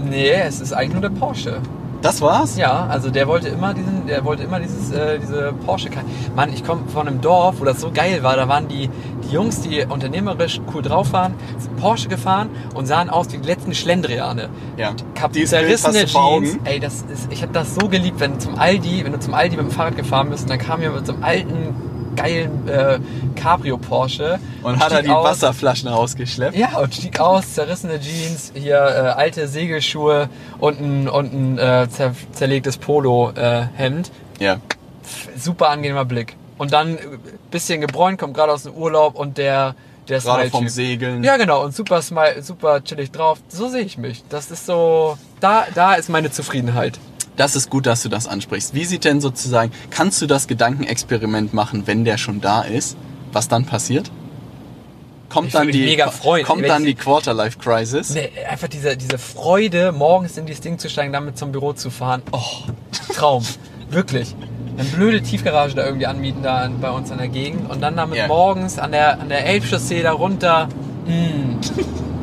Nee, 0.08 0.31
es 0.32 0.61
ist 0.61 0.73
eigentlich 0.73 0.93
nur 0.93 1.02
der 1.02 1.11
Porsche. 1.11 1.58
Das 2.02 2.20
war's? 2.20 2.56
Ja, 2.56 2.87
also 2.88 3.10
der 3.10 3.28
wollte 3.28 3.49
immer 3.49 3.75
diesen, 3.75 4.06
der 4.08 4.25
wollte 4.25 4.43
immer 4.43 4.58
dieses, 4.58 4.90
äh, 4.90 5.20
diese 5.20 5.52
Porsche. 5.64 5.88
Mann, 6.34 6.52
ich 6.52 6.64
komme 6.64 6.82
von 6.88 7.06
einem 7.06 7.20
Dorf, 7.20 7.60
wo 7.60 7.64
das 7.64 7.81
so 7.81 7.93
geil 7.93 8.25
war. 8.25 8.37
Da 8.37 8.49
waren 8.49 8.66
die, 8.66 8.90
die 9.25 9.32
Jungs, 9.32 9.60
die 9.60 9.84
unternehmerisch 9.88 10.60
cool 10.75 10.82
drauf 10.82 11.12
waren, 11.12 11.34
sind 11.58 11.76
Porsche 11.76 12.08
gefahren 12.08 12.50
und 12.75 12.87
sahen 12.87 13.08
aus 13.08 13.32
wie 13.32 13.38
die 13.38 13.46
letzten 13.46 13.72
Schlendriane. 13.72 14.49
Ja. 14.76 14.94
Kap 15.14 15.32
Bild 15.32 15.49
zerrissene 15.49 16.06
Jeans. 16.06 16.58
Ey, 16.64 16.81
das 16.81 17.04
ist, 17.12 17.32
ich 17.32 17.43
habe 17.43 17.52
das 17.52 17.76
so 17.76 17.88
geliebt, 17.88 18.19
wenn 18.19 18.40
zum 18.40 18.58
Aldi, 18.58 19.04
wenn 19.04 19.12
du 19.12 19.20
zum 19.20 19.34
Aldi 19.34 19.56
mit 19.56 19.66
dem 19.66 19.70
Fahrrad 19.70 19.96
gefahren 19.96 20.28
bist, 20.31 20.44
und 20.44 20.50
dann 20.50 20.58
kam 20.58 20.81
jemand 20.81 21.00
mit 21.00 21.06
so 21.06 21.12
einem 21.12 21.22
alten, 21.22 21.75
geilen 22.17 22.69
äh, 22.69 22.99
Cabrio 23.35 23.79
Porsche 23.79 24.38
Und 24.62 24.79
hat 24.82 24.93
er 24.93 25.03
die 25.03 25.11
aus- 25.11 25.25
Wasserflaschen 25.25 25.88
rausgeschleppt? 25.88 26.56
ja, 26.56 26.79
und 26.79 26.94
stieg 26.94 27.19
aus, 27.20 27.55
zerrissene 27.55 27.99
Jeans, 28.00 28.53
hier 28.55 28.76
äh, 28.76 28.81
alte 29.20 29.49
Segelschuhe 29.49 30.29
und 30.59 30.81
ein, 30.81 31.09
und 31.09 31.32
ein 31.32 31.59
äh, 31.59 31.88
zer 31.88 32.14
zerlegtes 32.32 32.76
Polo-Hemd. 32.79 34.11
Ja. 34.38 34.59
Super 35.37 35.69
angenehmer 35.70 36.05
Blick. 36.05 36.37
Und 36.59 36.73
dann 36.73 36.97
äh, 36.97 37.00
bisschen 37.50 37.81
gebräunt, 37.81 38.19
kommt 38.19 38.35
gerade 38.35 38.53
aus 38.53 38.62
dem 38.64 38.73
Urlaub 38.75 39.14
und 39.17 39.38
der, 39.38 39.75
der 40.09 40.20
Gerade 40.20 40.50
vom. 40.50 40.69
Segeln. 40.69 41.25
Ja, 41.25 41.37
genau, 41.37 41.64
und 41.64 41.75
super 41.75 42.03
smile, 42.03 42.43
super 42.43 42.82
chillig 42.85 43.11
drauf. 43.11 43.38
So 43.49 43.69
sehe 43.69 43.82
ich 43.82 43.99
mich. 43.99 44.23
Das 44.29 44.50
ist 44.50 44.67
so, 44.67 45.17
da, 45.41 45.64
da 45.75 45.94
ist 45.94 46.09
meine 46.09 46.31
Zufriedenheit. 46.31 46.99
Das 47.37 47.56
ist 47.56 47.70
gut, 47.70 47.87
dass 47.87 48.02
du 48.02 48.08
das 48.08 48.26
ansprichst. 48.26 48.75
Wie 48.75 48.84
sieht 48.84 49.05
denn 49.05 49.20
sozusagen, 49.20 49.73
kannst 49.90 50.20
du 50.20 50.26
das 50.26 50.46
Gedankenexperiment 50.49 51.55
machen, 51.55 51.87
wenn 51.87 52.05
der 52.05 52.19
schon 52.19 52.40
da 52.40 52.62
ist? 52.62 52.96
Was 53.32 53.49
dann 53.49 53.64
passiert? 53.64 54.11
Kommt 55.31 55.46
Ich 55.49 55.52
dann 55.55 55.69
die, 55.69 55.96
freuen, 56.12 56.44
kommt 56.44 56.69
dann 56.69 56.84
die 56.84 56.94
Quarterlife 56.94 57.58
Crisis? 57.58 58.11
Nee, 58.11 58.29
einfach 58.50 58.69
diese, 58.69 58.99
diese 58.99 59.17
Freude, 59.17 59.90
morgens 59.90 60.37
in 60.37 60.44
dieses 60.44 60.61
Ding 60.61 60.79
zu 60.79 60.90
steigen, 60.90 61.11
damit 61.14 61.38
zum 61.38 61.52
Büro 61.52 61.73
zu 61.73 61.88
fahren. 61.88 62.23
Oh, 62.32 62.38
Traum. 63.14 63.43
Wirklich. 63.88 64.35
Eine 64.76 64.87
blöde 64.88 65.23
Tiefgarage 65.23 65.75
da 65.75 65.87
irgendwie 65.87 66.06
anmieten, 66.06 66.43
da 66.43 66.70
bei 66.81 66.90
uns 66.90 67.11
in 67.11 67.17
der 67.17 67.28
Gegend. 67.28 67.70
Und 67.70 67.81
dann 67.81 67.96
damit 67.96 68.19
Ja. 68.19 68.26
morgens 68.26 68.78
an 68.78 68.93
der, 68.93 69.20
an 69.20 69.31
der 69.31 69.46
Elbchaussee 69.46 70.02
da 70.02 70.12
runter. 70.12 70.69
Mmm. 71.06 71.61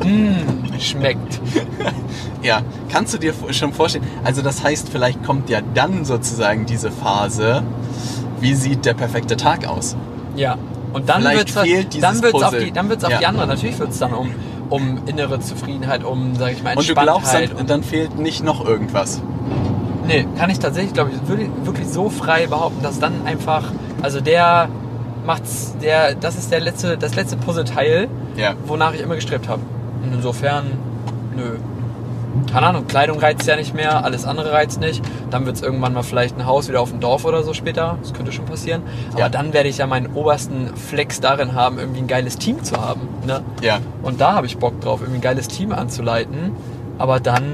Mmm. 0.04 0.36
Schmeckt. 0.80 1.40
Ja, 2.42 2.62
kannst 2.90 3.12
du 3.14 3.18
dir 3.18 3.34
schon 3.50 3.72
vorstellen, 3.72 4.04
also 4.24 4.40
das 4.42 4.62
heißt, 4.64 4.88
vielleicht 4.88 5.22
kommt 5.24 5.50
ja 5.50 5.60
dann 5.74 6.04
sozusagen 6.04 6.64
diese 6.66 6.90
Phase, 6.90 7.62
wie 8.40 8.54
sieht 8.54 8.84
der 8.86 8.94
perfekte 8.94 9.36
Tag 9.36 9.66
aus? 9.66 9.96
Ja. 10.36 10.56
Und 10.92 11.08
dann 11.08 11.22
dieses 11.22 12.00
dann 12.00 12.22
wird's 12.22 12.42
auf 12.42 12.56
die, 12.58 12.72
dann 12.72 12.88
wird's 12.88 13.04
auf 13.04 13.10
Ja. 13.12 13.18
die 13.18 13.26
andere. 13.26 13.46
Natürlich 13.46 13.78
wird's 13.78 13.98
dann 13.98 14.12
um, 14.12 14.30
um 14.70 15.02
innere 15.06 15.38
Zufriedenheit, 15.40 16.02
um, 16.02 16.34
sag 16.36 16.52
ich 16.52 16.62
mal, 16.62 16.70
Und 16.70 16.76
du 16.88 16.92
Entspanntheit. 16.92 17.04
glaubst, 17.04 17.34
dann, 17.34 17.52
und- 17.58 17.70
dann 17.70 17.82
fehlt 17.82 18.18
nicht 18.18 18.42
noch 18.42 18.64
irgendwas. 18.64 19.20
Nee, 20.06 20.26
kann 20.38 20.50
ich 20.50 20.58
tatsächlich, 20.58 20.92
glaube 20.94 21.10
ich, 21.12 21.28
wirklich, 21.28 21.48
wirklich 21.64 21.88
so 21.88 22.08
frei 22.10 22.46
behaupten, 22.46 22.82
dass 22.82 22.98
dann 22.98 23.12
einfach, 23.26 23.70
also 24.02 24.20
der 24.20 24.68
macht's, 25.26 25.76
der, 25.80 26.14
das 26.14 26.36
ist 26.36 26.50
der 26.50 26.60
letzte, 26.60 26.96
das 26.96 27.14
letzte 27.14 27.36
Puzzleteil, 27.36 28.08
Ja. 28.36 28.54
wonach 28.66 28.94
ich 28.94 29.02
immer 29.02 29.14
gestrebt 29.14 29.48
habe. 29.48 29.60
Und 30.02 30.14
insofern, 30.14 30.64
nö. 31.36 31.58
Keine 32.52 32.66
Ahnung, 32.68 32.86
Kleidung 32.86 33.18
reizt 33.18 33.46
ja 33.46 33.56
nicht 33.56 33.74
mehr, 33.74 34.04
alles 34.04 34.24
andere 34.24 34.52
reizt 34.52 34.80
nicht. 34.80 35.02
Dann 35.30 35.46
wird 35.46 35.56
es 35.56 35.62
irgendwann 35.62 35.92
mal 35.94 36.02
vielleicht 36.02 36.38
ein 36.38 36.46
Haus 36.46 36.68
wieder 36.68 36.80
auf 36.80 36.90
dem 36.90 37.00
Dorf 37.00 37.24
oder 37.24 37.42
so 37.42 37.54
später. 37.54 37.98
Das 38.02 38.12
könnte 38.12 38.32
schon 38.32 38.44
passieren. 38.44 38.82
Aber 39.12 39.20
Ja. 39.20 39.28
dann 39.28 39.52
werde 39.52 39.68
ich 39.68 39.78
ja 39.78 39.86
meinen 39.86 40.14
obersten 40.14 40.74
Flex 40.76 41.20
darin 41.20 41.54
haben, 41.54 41.78
irgendwie 41.78 42.00
ein 42.00 42.06
geiles 42.06 42.38
Team 42.38 42.62
zu 42.62 42.76
haben. 42.80 43.02
Ne? 43.26 43.42
Ja. 43.62 43.78
Und 44.02 44.20
da 44.20 44.34
habe 44.34 44.46
ich 44.46 44.58
Bock 44.58 44.80
drauf, 44.80 45.00
irgendwie 45.00 45.18
ein 45.18 45.22
geiles 45.22 45.48
Team 45.48 45.72
anzuleiten. 45.72 46.52
Aber 46.98 47.18
dann 47.20 47.44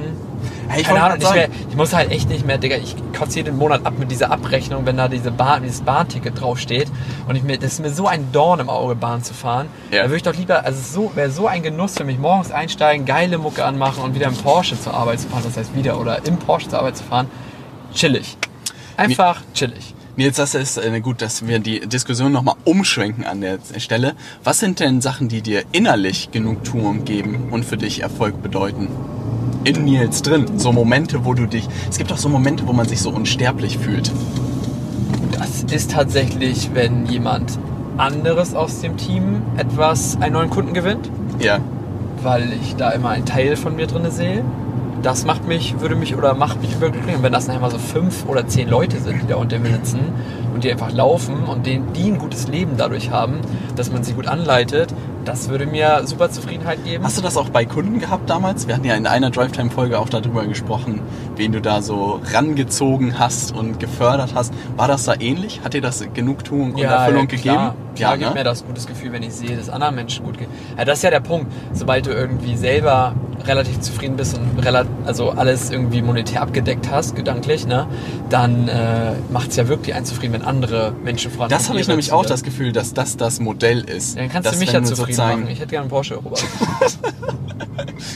Hey, 0.69 0.81
ich 0.81 0.87
keine 0.87 1.03
Ahnung, 1.03 1.21
sagen, 1.21 1.37
mehr, 1.37 1.49
ich 1.69 1.77
muss 1.77 1.95
halt 1.95 2.11
echt 2.11 2.29
nicht 2.29 2.47
mehr, 2.47 2.59
Digga, 2.59 2.77
ich 2.77 2.97
kotze 3.17 3.37
jeden 3.37 3.57
Monat 3.57 3.87
ab 3.87 3.95
mit 3.99 4.11
dieser 4.11 4.31
Abrechnung, 4.31 4.85
wenn 4.87 4.97
da 4.97 5.09
diese 5.09 5.31
Bahn, 5.31 5.63
dieses 5.63 5.81
Bahnticket 5.83 6.41
draufsteht. 6.41 6.89
Und 7.29 7.37
ich 7.37 7.43
mir, 7.43 7.59
das 7.59 7.75
ist 7.75 7.81
mir 7.81 7.91
so 7.91 8.07
ein 8.07 8.33
Dorn 8.33 8.61
im 8.61 8.69
Auge, 8.69 8.95
Bahn 8.95 9.23
zu 9.23 9.35
fahren. 9.35 9.69
Ja. 9.91 10.03
Da 10.03 10.05
würde 10.05 10.17
ich 10.17 10.23
doch 10.23 10.35
lieber, 10.35 10.65
also 10.65 10.81
so, 10.81 11.13
wäre 11.15 11.31
so 11.31 11.47
ein 11.47 11.63
Genuss 11.63 11.97
für 11.97 12.05
mich, 12.05 12.19
morgens 12.19 12.51
einsteigen, 12.51 13.07
geile 13.07 13.39
Mucke 13.39 13.65
anmachen 13.65 14.03
und 14.03 14.15
wieder 14.15 14.27
im 14.27 14.37
Porsche 14.37 14.81
zur 14.81 14.95
Arbeit 14.95 15.21
zu 15.21 15.29
fahren. 15.29 15.43
Das 15.45 15.57
heißt 15.57 15.75
wieder, 15.75 16.01
oder 16.01 16.27
im 16.27 16.39
Porsche 16.39 16.69
zur 16.69 16.79
Arbeit 16.81 16.97
zu 16.97 17.05
fahren. 17.05 17.31
Chillig. 17.95 18.37
Einfach 18.97 19.41
chillig. 19.55 19.95
Nils, 20.17 20.37
das 20.37 20.55
ist 20.55 20.79
äh, 20.79 21.01
gut, 21.01 21.21
dass 21.21 21.47
wir 21.47 21.59
die 21.59 21.81
Diskussion 21.81 22.33
nochmal 22.33 22.55
umschwenken 22.65 23.27
an 23.27 23.43
der 23.43 23.59
Stelle. 23.77 24.15
Was 24.45 24.61
sind 24.61 24.81
denn 24.81 25.03
Sachen, 25.03 25.29
die 25.29 25.43
dir 25.43 25.65
innerlich 25.73 26.31
Genugtuung 26.31 27.05
geben 27.05 27.49
und 27.51 27.67
für 27.67 27.77
dich 27.77 28.01
Erfolg 28.01 28.43
bedeuten? 28.43 28.89
In 29.67 29.85
Nils 29.85 30.23
drin. 30.23 30.59
So 30.61 30.71
Momente, 30.73 31.25
wo 31.25 31.35
du 31.35 31.47
dich. 31.47 31.69
Es 31.91 31.99
gibt 31.99 32.13
auch 32.13 32.19
so 32.19 32.29
Momente, 32.29 32.69
wo 32.69 32.73
man 32.73 32.87
sich 32.87 33.01
so 33.01 33.11
unsterblich 33.11 33.79
fühlt. 33.79 34.13
Das 35.37 35.65
ist 35.65 35.91
tatsächlich, 35.91 36.71
wenn 36.73 37.07
jemand 37.07 37.59
anderes 37.97 38.55
aus 38.55 38.81
dem 38.81 38.97
Team 38.97 39.43
etwas, 39.57 40.19
einen 40.21 40.35
neuen 40.35 40.51
Kunden 40.51 40.73
gewinnt. 40.73 41.11
Ja. 41.41 41.59
weil 42.23 42.53
ich 42.63 42.77
da 42.77 42.91
immer 42.91 43.11
einen 43.11 43.27
Teil 43.27 43.57
von 43.57 43.75
mir 43.77 43.87
drin 43.87 44.09
sehe. 44.11 44.43
das 45.03 45.25
macht 45.25 45.47
mich, 45.47 45.81
würde 45.81 45.95
mich 45.95 46.17
oder 46.17 46.35
macht 46.35 46.61
mich 46.63 46.73
überglücklich. 46.75 47.17
Und 47.17 47.23
wenn 47.23 47.33
das 47.33 47.47
nachher 47.47 47.61
mal 47.61 47.71
so 47.71 47.79
fünf 47.79 48.25
oder 48.27 48.47
zehn 48.49 48.69
Leute 48.69 48.99
sind, 49.01 49.23
die 49.23 49.27
da 49.27 49.37
unter 49.37 49.59
mir 49.59 49.71
sitzen 49.71 50.01
und 50.55 50.65
die 50.65 50.71
einfach 50.71 50.93
laufen 50.93 51.45
und 51.45 51.67
denen, 51.67 51.93
die 51.93 52.11
ein 52.11 52.19
gutes 52.19 52.49
Leben 52.49 52.73
dadurch 52.77 53.11
haben, 53.11 53.41
dass 53.77 53.93
man 53.93 54.03
sie 54.05 54.15
gut 54.15 54.27
anleitet, 54.27 54.95
das 55.27 55.49
würde 55.49 55.67
mir 55.67 56.03
super 56.07 56.31
Zufriedenheit 56.31 56.85
geben. 56.85 57.05
Hast 57.05 57.19
du 57.19 57.23
das 57.23 57.37
auch 57.37 57.49
bei 57.49 57.65
Kunden 57.65 57.99
gehabt 57.99 58.31
damals? 58.31 58.67
Wir 58.69 58.75
hatten 58.75 58.87
ja 58.87 58.95
in 58.95 59.07
einer 59.07 59.31
Drivetime-Folge 59.31 59.99
auch 59.99 60.09
darüber 60.09 60.47
gesprochen, 60.47 61.01
wen 61.37 61.53
du 61.53 61.61
da 61.61 61.83
so 61.83 62.21
rangezogen 62.33 63.19
hast 63.19 63.55
und 63.55 63.81
gefördert 63.81 64.35
hast. 64.35 64.55
War 64.77 64.89
das 64.89 65.05
da 65.05 65.15
ähnlich? 65.19 65.63
Hat 65.65 65.75
dir 65.75 65.83
das 65.83 66.05
Genugtuung 66.15 66.75
und 66.75 66.83
Erfüllung 66.83 67.27
klar. 67.27 67.39
gegeben? 67.39 67.57
Klar 67.57 67.75
ja, 68.01 68.17
gibt 68.17 68.31
ne? 68.31 68.35
mir 68.41 68.45
das 68.45 68.65
gutes 68.65 68.87
Gefühl, 68.87 69.13
wenn 69.13 69.23
ich 69.23 69.33
sehe, 69.33 69.57
dass 69.57 69.69
anderen 69.69 69.95
Menschen 69.95 70.25
gut 70.25 70.39
geht. 70.39 70.49
Ja, 70.77 70.85
das 70.85 70.99
ist 70.99 71.03
ja 71.03 71.11
der 71.11 71.21
Punkt. 71.21 71.53
Sobald 71.73 72.07
du 72.07 72.11
irgendwie 72.11 72.57
selber 72.57 73.15
relativ 73.47 73.81
zufrieden 73.81 74.17
bist 74.17 74.37
und 74.37 74.67
also 75.07 75.31
alles 75.31 75.71
irgendwie 75.71 76.03
monetär 76.03 76.43
abgedeckt 76.43 76.91
hast, 76.91 77.15
gedanklich, 77.15 77.67
ne, 77.67 77.87
dann 78.29 78.69
äh, 78.69 79.13
macht 79.31 79.51
es 79.51 79.57
ja 79.57 79.69
wirklich 79.69 79.95
einen 79.95 80.05
zufrieden, 80.05 80.33
wenn 80.35 80.43
andere 80.43 80.93
Menschen 81.05 81.31
voran 81.31 81.49
Das 81.49 81.69
habe 81.69 81.79
ich 81.81 81.87
nämlich 81.87 82.13
auch 82.13 82.27
das 82.27 82.43
Gefühl, 82.43 82.73
dass 82.73 82.95
das 82.95 83.17
das 83.17 83.39
Modell 83.39 83.83
ist. 83.83 84.19
Dann 84.19 84.29
kannst 84.29 84.47
dass 84.47 84.55
du 84.55 84.61
mich 84.61 84.73
ja 84.73 84.83
zufrieden 84.83 85.19
machen. 85.19 85.49
Ich 85.49 85.61
hätte 85.61 85.69
gerne 85.69 85.83
einen 85.83 85.91
Porsche, 85.91 86.17
Robert. 86.17 86.45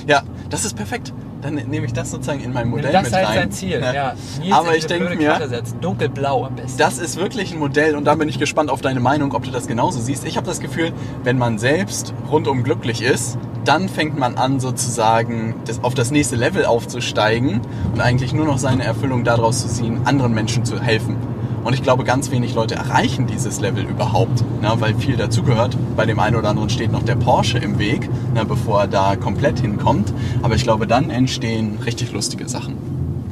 Ja, 0.07 0.23
das 0.49 0.65
ist 0.65 0.75
perfekt. 0.75 1.13
Dann 1.43 1.55
nehme 1.55 1.87
ich 1.87 1.93
das 1.93 2.11
sozusagen 2.11 2.41
in 2.41 2.53
mein 2.53 2.69
Modell 2.69 2.93
das 2.93 3.03
mit 3.03 3.13
ist 3.13 3.17
halt 3.17 3.29
rein. 3.29 3.35
sein 3.39 3.51
Ziel. 3.53 3.81
Ja. 3.81 4.15
Nils 4.41 4.53
Aber 4.53 4.77
ich 4.77 4.87
denke 4.87 5.17
mir. 5.17 5.39
Dunkelblau 5.81 6.45
am 6.47 6.55
besten. 6.55 6.79
das 6.79 6.99
ist 6.99 7.17
wirklich 7.17 7.53
ein 7.53 7.59
Modell 7.59 7.97
und 7.97 8.05
da 8.05 8.15
bin 8.15 8.29
ich 8.29 8.39
gespannt 8.39 8.71
auf 8.71 8.81
deine 8.81 9.01
Meinung, 9.01 9.33
ob 9.35 9.45
du 9.45 9.51
das 9.51 9.67
genauso 9.67 10.01
siehst. 10.01 10.25
Ich 10.27 10.37
habe 10.37 10.47
das 10.47 10.61
Gefühl, 10.61 10.93
wenn 11.25 11.39
man 11.39 11.59
selbst 11.59 12.13
rundum 12.31 12.63
glücklich 12.63 13.03
ist, 13.03 13.39
dann 13.65 13.89
fängt 13.89 14.19
man 14.19 14.37
an 14.37 14.61
sozusagen 14.61 15.55
das, 15.67 15.83
auf 15.83 15.95
das 15.95 16.11
nächste 16.11 16.37
Level 16.37 16.65
aufzusteigen 16.65 17.61
und 17.93 18.01
eigentlich 18.01 18.33
nur 18.33 18.47
noch 18.47 18.59
seine 18.59 18.85
Erfüllung 18.85 19.25
daraus 19.25 19.63
zu 19.63 19.69
ziehen, 19.69 20.01
anderen 20.05 20.35
Menschen 20.35 20.65
zu 20.65 20.81
helfen. 20.81 21.17
Und 21.65 21.75
ich 21.75 21.83
glaube, 21.83 22.05
ganz 22.05 22.31
wenig 22.31 22.55
Leute 22.55 22.75
erreichen 22.75 23.27
dieses 23.27 23.61
Level 23.61 23.85
überhaupt, 23.85 24.41
ne, 24.63 24.73
weil 24.79 24.95
viel 24.95 25.17
dazugehört. 25.17 25.77
Bei 25.97 26.07
dem 26.07 26.19
einen 26.19 26.37
oder 26.37 26.49
anderen 26.49 26.71
steht 26.71 26.91
noch 26.91 27.03
der 27.03 27.17
Porsche 27.17 27.59
im 27.59 27.79
Weg, 27.79 28.09
ne, 28.35 28.45
bevor 28.45 28.83
er 28.83 28.89
da 28.89 29.17
komplett 29.17 29.61
hinkommt. 29.61 30.13
Aber 30.43 30.55
ich 30.55 30.63
glaube, 30.63 30.87
dann 30.87 31.11
entstehen 31.11 31.79
richtig 31.85 32.13
lustige 32.13 32.49
Sachen. 32.49 32.77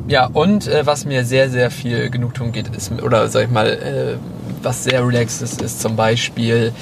Ja, 0.09 0.27
und 0.27 0.67
äh, 0.67 0.87
was 0.87 1.05
mir 1.05 1.25
sehr, 1.25 1.51
sehr 1.51 1.71
viel 1.71 2.11
Genugtuung 2.11 2.53
geht, 2.53 2.69
ist, 2.75 2.91
oder 3.03 3.29
sag 3.29 3.45
ich 3.45 3.51
mal, 3.51 3.67
äh, 3.69 4.17
was 4.63 4.85
sehr 4.85 5.07
relaxed 5.07 5.41
ist, 5.43 5.61
ist 5.63 5.81
zum 5.81 5.97
Beispiel 5.97 6.73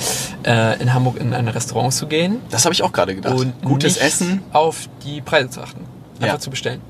äh, 0.46 0.80
in 0.80 0.94
Hamburg 0.94 1.20
in 1.20 1.34
ein 1.34 1.46
Restaurant 1.48 1.92
zu 1.92 2.06
gehen 2.06 2.38
Das 2.50 2.64
habe 2.64 2.72
ich 2.72 2.82
auch 2.82 2.92
gerade 2.92 3.14
gedacht. 3.14 3.34
und 3.34 3.52
Gutes 3.62 3.96
Essen. 3.98 4.42
auf 4.52 4.88
die 5.04 5.20
Preise 5.20 5.50
zu 5.50 5.60
achten. 5.60 5.80
Einfach 6.20 6.34
Ja. 6.34 6.38
zu 6.40 6.50
bestellen. 6.50 6.80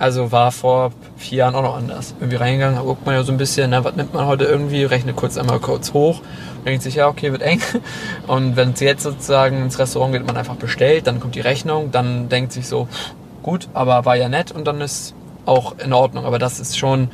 Also 0.00 0.32
war 0.32 0.50
vor 0.50 0.92
vier 1.18 1.38
Jahren 1.38 1.54
auch 1.54 1.62
noch 1.62 1.76
anders. 1.76 2.14
Irgendwie 2.18 2.36
reingegangen, 2.36 2.82
guckt 2.82 3.04
man 3.04 3.14
ja 3.14 3.22
so 3.22 3.32
ein 3.32 3.36
bisschen, 3.36 3.68
na, 3.70 3.84
was 3.84 3.96
nimmt 3.96 4.14
man 4.14 4.24
heute 4.24 4.44
irgendwie, 4.44 4.82
rechnet 4.84 5.14
kurz 5.14 5.36
einmal 5.36 5.60
kurz 5.60 5.92
hoch, 5.92 6.22
denkt 6.64 6.82
sich, 6.82 6.94
ja, 6.94 7.06
okay, 7.06 7.32
wird 7.32 7.42
eng. 7.42 7.60
Und 8.26 8.56
wenn 8.56 8.72
es 8.72 8.80
jetzt 8.80 9.02
sozusagen 9.02 9.62
ins 9.62 9.78
Restaurant 9.78 10.14
geht, 10.14 10.26
man 10.26 10.38
einfach 10.38 10.56
bestellt, 10.56 11.06
dann 11.06 11.20
kommt 11.20 11.34
die 11.34 11.40
Rechnung, 11.40 11.90
dann 11.92 12.30
denkt 12.30 12.52
sich 12.52 12.66
so, 12.66 12.88
gut, 13.42 13.68
aber 13.74 14.06
war 14.06 14.16
ja 14.16 14.30
nett 14.30 14.52
und 14.52 14.66
dann 14.66 14.80
ist 14.80 15.14
auch 15.44 15.74
in 15.78 15.92
Ordnung. 15.92 16.24
Aber 16.24 16.38
das 16.38 16.60
ist 16.60 16.78
schon 16.78 17.08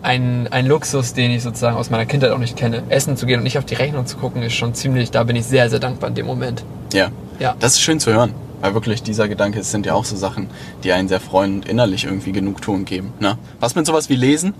ein, 0.00 0.48
ein 0.50 0.66
Luxus, 0.66 1.12
den 1.12 1.30
ich 1.30 1.42
sozusagen 1.42 1.76
aus 1.76 1.90
meiner 1.90 2.06
Kindheit 2.06 2.30
auch 2.30 2.38
nicht 2.38 2.56
kenne. 2.56 2.84
Essen 2.88 3.18
zu 3.18 3.26
gehen 3.26 3.38
und 3.38 3.44
nicht 3.44 3.58
auf 3.58 3.66
die 3.66 3.74
Rechnung 3.74 4.06
zu 4.06 4.16
gucken, 4.16 4.42
ist 4.42 4.54
schon 4.54 4.72
ziemlich, 4.72 5.10
da 5.10 5.24
bin 5.24 5.36
ich 5.36 5.44
sehr, 5.44 5.68
sehr 5.68 5.78
dankbar 5.78 6.08
in 6.08 6.14
dem 6.14 6.26
Moment. 6.26 6.64
Ja. 6.94 7.10
Ja. 7.38 7.54
Das 7.60 7.74
ist 7.74 7.82
schön 7.82 8.00
zu 8.00 8.14
hören. 8.14 8.32
Weil 8.60 8.74
wirklich 8.74 9.02
dieser 9.02 9.28
Gedanke, 9.28 9.60
es 9.60 9.70
sind 9.70 9.84
ja 9.86 9.94
auch 9.94 10.04
so 10.04 10.16
Sachen, 10.16 10.48
die 10.84 10.92
einen 10.92 11.08
sehr 11.08 11.20
freuen 11.20 11.56
und 11.56 11.68
innerlich 11.68 12.04
irgendwie 12.04 12.32
Genugtuung 12.32 12.84
geben. 12.84 13.12
Ne? 13.20 13.36
Was 13.60 13.74
mit 13.74 13.86
sowas 13.86 14.08
wie 14.08 14.16
Lesen? 14.16 14.54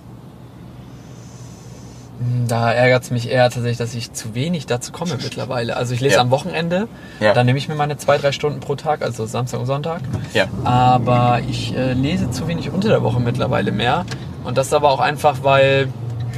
Da 2.47 2.71
ärgert 2.73 3.03
es 3.05 3.11
mich 3.11 3.29
eher 3.29 3.45
tatsächlich, 3.51 3.79
dass 3.79 3.95
ich 3.95 4.13
zu 4.13 4.35
wenig 4.35 4.67
dazu 4.67 4.93
komme 4.93 5.17
mittlerweile. 5.23 5.77
Also 5.77 5.95
ich 5.95 6.01
lese 6.01 6.17
Ja. 6.17 6.21
am 6.21 6.31
Wochenende, 6.31 6.87
Ja. 7.21 7.33
dann 7.35 7.47
nehme 7.47 7.59
ich 7.59 7.69
mir 7.69 7.75
meine 7.75 7.97
zwei, 7.97 8.19
drei 8.19 8.33
Stunden 8.33 8.61
pro 8.61 8.77
Tag, 8.77 9.03
also 9.03 9.27
Samstag 9.27 9.61
und 9.61 9.67
Sonntag. 9.67 10.03
Ja. 10.33 10.47
Aber 10.63 11.41
ich 11.49 11.75
äh, 11.77 11.93
lese 11.95 12.31
zu 12.31 12.47
wenig 12.47 12.71
unter 12.71 12.89
der 12.89 13.03
Woche 13.03 13.21
mittlerweile 13.21 13.73
mehr. 13.73 14.05
Und 14.45 14.59
das 14.59 14.73
aber 14.73 14.91
auch 14.91 15.01
einfach, 15.01 15.39
weil 15.43 15.89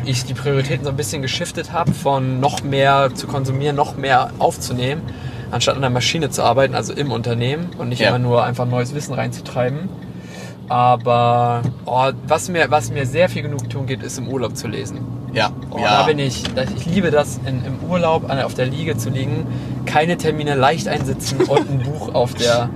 ich 0.04 0.24
die 0.24 0.34
Prioritäten 0.34 0.84
so 0.84 0.90
ein 0.90 0.96
bisschen 0.96 1.20
geschiftet 1.20 1.72
habe, 1.72 1.92
von 1.92 2.38
noch 2.40 2.62
mehr 2.62 3.10
zu 3.14 3.26
konsumieren, 3.26 3.74
noch 3.76 3.96
mehr 3.96 4.30
aufzunehmen, 4.38 5.02
anstatt 5.50 5.76
an 5.76 5.80
der 5.80 5.90
Maschine 5.90 6.30
zu 6.30 6.42
arbeiten, 6.42 6.74
also 6.74 6.92
im 6.92 7.12
Unternehmen 7.12 7.70
und 7.78 7.88
nicht 7.88 8.00
Ja. 8.00 8.08
immer 8.08 8.18
nur 8.18 8.44
einfach 8.44 8.66
neues 8.66 8.94
Wissen 8.94 9.14
reinzutreiben. 9.14 9.88
Aber 10.68 11.62
oh, 11.84 12.10
was, 12.26 12.48
mir, 12.48 12.70
was 12.70 12.90
mir 12.90 13.06
sehr 13.06 13.28
viel 13.28 13.42
Genugtuung 13.42 13.86
gibt, 13.86 14.02
ist 14.02 14.18
im 14.18 14.28
Urlaub 14.28 14.56
zu 14.56 14.66
lesen. 14.66 15.00
Ja. 15.32 15.50
Oh, 15.70 15.78
ja. 15.78 16.00
Da 16.00 16.02
bin 16.04 16.18
ich, 16.18 16.42
ich 16.76 16.86
liebe 16.86 17.10
das, 17.10 17.38
in, 17.46 17.64
im 17.64 17.78
Urlaub 17.88 18.28
auf 18.30 18.54
der 18.54 18.66
Liege 18.66 18.96
zu 18.96 19.10
liegen, 19.10 19.46
keine 19.84 20.16
Termine 20.16 20.54
leicht 20.54 20.88
einsitzen 20.88 21.40
und 21.42 21.70
ein 21.70 21.78
Buch 21.80 22.14
auf, 22.14 22.34
der, 22.34 22.68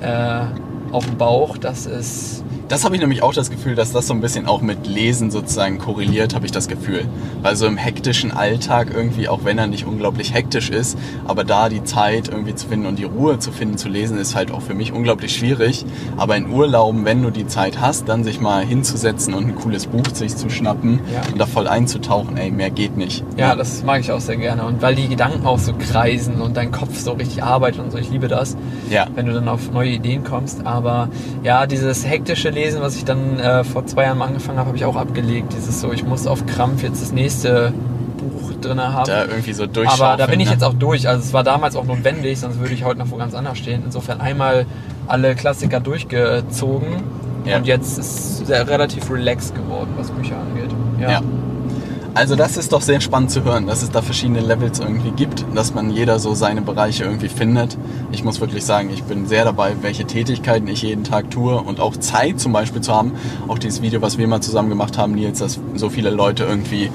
äh, 0.00 0.92
auf 0.92 1.06
dem 1.06 1.16
Bauch. 1.16 1.56
Das 1.56 1.86
ist, 1.86 2.44
Das 2.68 2.84
habe 2.84 2.94
ich 2.96 3.00
nämlich 3.00 3.22
auch 3.22 3.32
das 3.32 3.50
Gefühl, 3.50 3.74
dass 3.74 3.92
das 3.92 4.06
so 4.08 4.12
ein 4.12 4.20
bisschen 4.20 4.46
auch 4.46 4.60
mit 4.60 4.86
Lesen 4.86 5.30
sozusagen 5.30 5.78
korreliert, 5.78 6.34
habe 6.34 6.44
ich 6.44 6.52
das 6.52 6.68
Gefühl. 6.68 7.06
Weil 7.40 7.56
so 7.56 7.66
im 7.66 7.78
hektischen 7.78 8.30
Alltag 8.30 8.88
irgendwie, 8.94 9.26
auch 9.26 9.40
wenn 9.44 9.56
er 9.56 9.66
nicht 9.66 9.86
unglaublich 9.86 10.34
hektisch 10.34 10.68
ist, 10.68 10.98
aber 11.26 11.44
da 11.44 11.70
die 11.70 11.82
Zeit 11.84 12.28
irgendwie 12.28 12.54
zu 12.54 12.68
finden 12.68 12.84
und 12.86 12.98
die 12.98 13.04
Ruhe 13.04 13.38
zu 13.38 13.52
finden, 13.52 13.78
zu 13.78 13.88
lesen, 13.88 14.18
ist 14.18 14.34
halt 14.34 14.50
auch 14.50 14.60
für 14.60 14.74
mich 14.74 14.92
unglaublich 14.92 15.34
schwierig. 15.34 15.86
Aber 16.18 16.36
in 16.36 16.50
Urlauben, 16.50 17.06
wenn 17.06 17.22
du 17.22 17.30
die 17.30 17.46
Zeit 17.46 17.80
hast, 17.80 18.06
dann 18.08 18.22
sich 18.22 18.38
mal 18.38 18.62
hinzusetzen 18.66 19.32
und 19.32 19.46
ein 19.46 19.54
cooles 19.54 19.86
Buch 19.86 20.04
sich 20.12 20.36
zu 20.36 20.50
schnappen 20.50 21.00
Ja. 21.14 21.22
und 21.32 21.38
da 21.40 21.46
voll 21.46 21.68
einzutauchen, 21.68 22.36
ey, 22.36 22.50
mehr 22.50 22.68
geht 22.70 22.98
nicht. 22.98 23.24
ja, 23.38 23.56
das 23.56 23.82
mag 23.82 24.00
ich 24.00 24.12
auch 24.12 24.20
sehr 24.20 24.36
gerne. 24.36 24.64
Und 24.64 24.82
weil 24.82 24.94
die 24.94 25.08
Gedanken 25.08 25.46
auch 25.46 25.58
so 25.58 25.72
kreisen 25.72 26.42
und 26.42 26.58
dein 26.58 26.70
Kopf 26.70 26.98
so 26.98 27.12
richtig 27.12 27.42
arbeitet 27.42 27.80
und 27.80 27.92
so, 27.92 27.96
ich 27.98 28.10
liebe 28.10 28.28
das. 28.28 28.56
Ja. 28.90 29.06
wenn 29.14 29.24
du 29.26 29.32
dann 29.32 29.48
auf 29.48 29.70
neue 29.72 29.90
Ideen 29.90 30.22
kommst. 30.24 30.66
Aber 30.66 31.08
ja, 31.42 31.66
dieses 31.66 32.06
hektische 32.06 32.50
Lesen, 32.58 32.80
was 32.80 32.96
ich 32.96 33.04
dann 33.04 33.38
äh, 33.38 33.64
vor 33.64 33.86
zwei 33.86 34.04
Jahren 34.04 34.18
mal 34.18 34.26
angefangen 34.26 34.58
habe, 34.58 34.68
habe 34.68 34.76
ich 34.76 34.84
auch 34.84 34.96
abgelegt. 34.96 35.52
Dieses 35.56 35.80
so, 35.80 35.92
ich 35.92 36.04
muss 36.04 36.26
auf 36.26 36.44
Krampf 36.46 36.82
jetzt 36.82 37.00
das 37.00 37.12
nächste 37.12 37.72
Buch 38.18 38.52
drin 38.60 38.80
haben. 38.80 39.06
Da 39.06 39.24
irgendwie 39.24 39.52
so 39.52 39.66
durchschaufeln. 39.66 40.08
Aber 40.08 40.16
da 40.16 40.26
bin 40.26 40.40
ich 40.40 40.46
ne? 40.46 40.52
jetzt 40.54 40.64
auch 40.64 40.74
durch. 40.74 41.08
Also 41.08 41.22
es 41.22 41.32
war 41.32 41.44
damals 41.44 41.76
auch 41.76 41.84
notwendig, 41.84 42.40
sonst 42.40 42.58
würde 42.58 42.74
ich 42.74 42.84
heute 42.84 42.98
noch 42.98 43.10
wo 43.10 43.16
ganz 43.16 43.34
anders 43.34 43.58
stehen. 43.58 43.82
Insofern 43.84 44.20
einmal 44.20 44.66
alle 45.06 45.34
Klassiker 45.34 45.80
durchgezogen 45.80 47.02
Ja. 47.44 47.56
und 47.56 47.66
jetzt 47.66 47.98
ist 47.98 48.42
es 48.42 48.50
relativ 48.50 49.10
relaxed 49.10 49.54
geworden, 49.54 49.90
was 49.96 50.10
Bücher 50.10 50.36
angeht. 50.36 50.70
Ja. 51.00 51.22
Also 52.14 52.34
das 52.34 52.56
ist 52.56 52.72
doch 52.72 52.82
sehr 52.82 53.00
spannend 53.00 53.30
zu 53.30 53.44
hören, 53.44 53.66
dass 53.66 53.82
es 53.82 53.90
da 53.90 54.02
verschiedene 54.02 54.40
Levels 54.40 54.80
irgendwie 54.80 55.10
gibt, 55.10 55.44
dass 55.54 55.72
man 55.74 55.90
jeder 55.90 56.18
so 56.18 56.34
seine 56.34 56.62
Bereiche 56.62 57.04
irgendwie 57.04 57.28
findet. 57.28 57.76
Ich 58.10 58.24
muss 58.24 58.40
wirklich 58.40 58.64
sagen, 58.64 58.90
ich 58.92 59.04
bin 59.04 59.26
sehr 59.26 59.44
dabei, 59.44 59.76
welche 59.82 60.04
Tätigkeiten 60.04 60.66
ich 60.66 60.82
jeden 60.82 61.04
Tag 61.04 61.30
tue 61.30 61.60
und 61.60 61.80
auch 61.80 61.96
Zeit 61.96 62.40
zum 62.40 62.52
Beispiel 62.52 62.80
zu 62.80 62.92
haben. 62.92 63.12
Auch 63.46 63.58
dieses 63.58 63.82
Video, 63.82 64.02
was 64.02 64.18
wir 64.18 64.26
mal 64.26 64.40
zusammen 64.40 64.68
gemacht 64.68 64.98
haben, 64.98 65.12
Nils, 65.12 65.38
dass 65.38 65.60
so 65.74 65.90
viele 65.90 66.10
Leute 66.10 66.44
irgendwie, 66.44 66.90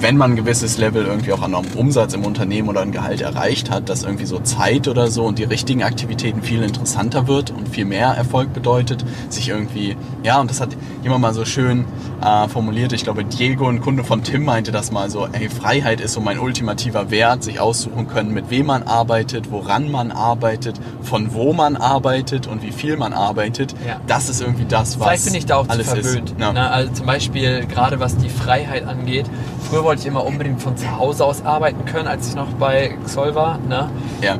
wenn 0.00 0.16
man 0.16 0.32
ein 0.32 0.36
gewisses 0.36 0.78
Level 0.78 1.04
irgendwie 1.04 1.32
auch 1.32 1.42
an 1.42 1.54
einem 1.54 1.66
Umsatz 1.74 2.14
im 2.14 2.24
Unternehmen 2.24 2.68
oder 2.68 2.80
ein 2.80 2.92
Gehalt 2.92 3.20
erreicht 3.20 3.70
hat, 3.70 3.88
dass 3.88 4.04
irgendwie 4.04 4.26
so 4.26 4.38
Zeit 4.38 4.88
oder 4.88 5.08
so 5.08 5.24
und 5.24 5.38
die 5.38 5.44
richtigen 5.44 5.82
Aktivitäten 5.82 6.42
viel 6.42 6.62
interessanter 6.62 7.26
wird 7.26 7.50
und 7.50 7.68
viel 7.68 7.84
mehr 7.84 8.08
Erfolg 8.08 8.52
bedeutet, 8.52 9.04
sich 9.28 9.48
irgendwie, 9.48 9.96
ja, 10.22 10.40
und 10.40 10.50
das 10.50 10.60
hat 10.60 10.70
jemand 11.02 11.22
mal 11.22 11.34
so 11.34 11.44
schön 11.44 11.84
äh, 12.22 12.48
formuliert. 12.48 12.92
Ich 12.92 13.04
glaube, 13.04 13.24
Diego, 13.24 13.68
ein 13.68 13.80
Kunde 13.80 14.04
von 14.04 14.22
Tim, 14.22 14.44
meinte 14.44 14.72
das 14.72 14.92
mal 14.92 15.10
so, 15.10 15.26
ey, 15.32 15.48
Freiheit 15.48 16.00
ist 16.00 16.12
so 16.12 16.20
mein 16.20 16.38
ultimativer 16.38 17.10
Wert, 17.10 17.42
sich 17.42 17.60
aussuchen 17.60 18.08
können, 18.08 18.32
mit 18.32 18.50
wem 18.50 18.66
man 18.66 18.84
arbeitet, 18.84 19.50
woran 19.50 19.90
man 19.90 20.12
arbeitet, 20.12 20.80
von 21.02 21.34
wo 21.34 21.52
man 21.52 21.76
arbeitet 21.76 22.46
und 22.46 22.62
wie 22.62 22.72
viel 22.72 22.96
man 22.96 23.12
arbeitet. 23.12 23.74
Ja. 23.86 24.00
Das 24.06 24.28
ist 24.28 24.40
irgendwie 24.40 24.64
das, 24.64 25.00
was 25.00 25.08
Vielleicht 25.08 25.24
bin 25.24 25.34
ich 25.34 25.46
da 25.46 25.56
auch 25.56 25.64
zu 25.66 25.70
alles 25.70 25.88
verwöhnt. 25.88 26.30
ist. 26.30 26.40
Ja. 26.40 26.52
Ne? 26.52 26.70
Also 26.70 26.92
zum 26.92 27.06
Beispiel 27.06 27.66
gerade 27.66 28.00
was 28.00 28.16
die 28.16 28.28
Freiheit 28.28 28.86
angeht. 28.86 29.26
Früher 29.68 29.81
wollte 29.82 30.02
ich 30.02 30.06
immer 30.06 30.24
unbedingt 30.24 30.60
von 30.62 30.76
zu 30.76 30.90
Hause 30.98 31.24
aus 31.24 31.44
arbeiten 31.44 31.84
können, 31.84 32.08
als 32.08 32.28
ich 32.28 32.34
noch 32.34 32.48
bei 32.54 32.96
Xoll 33.06 33.34
war. 33.34 33.58
Ne? 33.58 33.90
ja. 34.20 34.38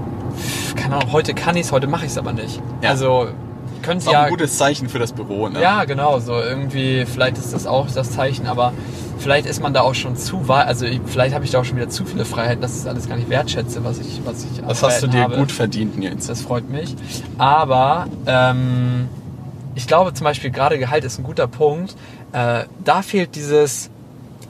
Keine 0.77 0.97
Ahnung, 0.97 1.13
heute 1.13 1.35
kann 1.35 1.57
ich 1.57 1.67
es, 1.67 1.73
heute 1.73 1.87
mache 1.87 2.07
ich 2.07 2.13
es 2.13 2.19
aber 2.19 2.33
nicht. 2.33 2.61
Ja. 2.81 2.91
Also 2.91 3.29
auch 3.87 4.13
ja 4.13 4.23
ein 4.23 4.31
gutes 4.31 4.57
Zeichen 4.57 4.89
für 4.89 4.99
das 4.99 5.13
Büro. 5.13 5.49
Ne? 5.49 5.61
Ja, 5.61 5.85
genau, 5.85 6.19
so 6.21 6.35
irgendwie, 6.35 7.05
vielleicht 7.05 7.39
ist 7.39 7.53
das 7.53 7.67
auch 7.67 7.89
das 7.91 8.13
Zeichen, 8.13 8.47
aber 8.47 8.73
vielleicht 9.19 9.47
ist 9.47 9.63
man 9.63 9.75
da 9.75 9.83
auch 9.83 9.95
schon 9.95 10.17
zu 10.17 10.49
weit, 10.49 10.67
also 10.67 10.87
ich, 10.87 11.01
vielleicht 11.05 11.35
habe 11.35 11.45
ich 11.45 11.51
da 11.51 11.61
auch 11.61 11.65
schon 11.65 11.77
wieder 11.77 11.89
zu 11.89 12.05
viele 12.05 12.25
Freiheiten, 12.25 12.61
dass 12.61 12.73
ich 12.73 12.85
das 12.85 12.87
alles 12.87 13.09
gar 13.09 13.17
nicht 13.17 13.29
wertschätze, 13.29 13.85
was 13.85 13.99
ich, 13.99 14.21
was 14.25 14.45
ich 14.45 14.61
Das 14.67 14.83
hast 14.83 15.03
du 15.03 15.09
dir 15.09 15.23
habe. 15.23 15.37
gut 15.37 15.53
verdient, 15.53 15.99
Nils. 15.99 16.27
Das 16.27 16.43
freut 16.43 16.71
mich. 16.71 16.95
Aber 17.39 18.07
ähm, 18.27 19.09
ich 19.75 19.87
glaube 19.87 20.15
zum 20.15 20.25
Beispiel, 20.25 20.51
gerade 20.51 20.79
Gehalt 20.79 21.05
ist 21.05 21.19
ein 21.19 21.25
guter 21.25 21.47
Punkt. 21.47 21.95
Äh, 22.33 22.65
da 22.85 23.03
fehlt 23.03 23.35
dieses 23.35 23.91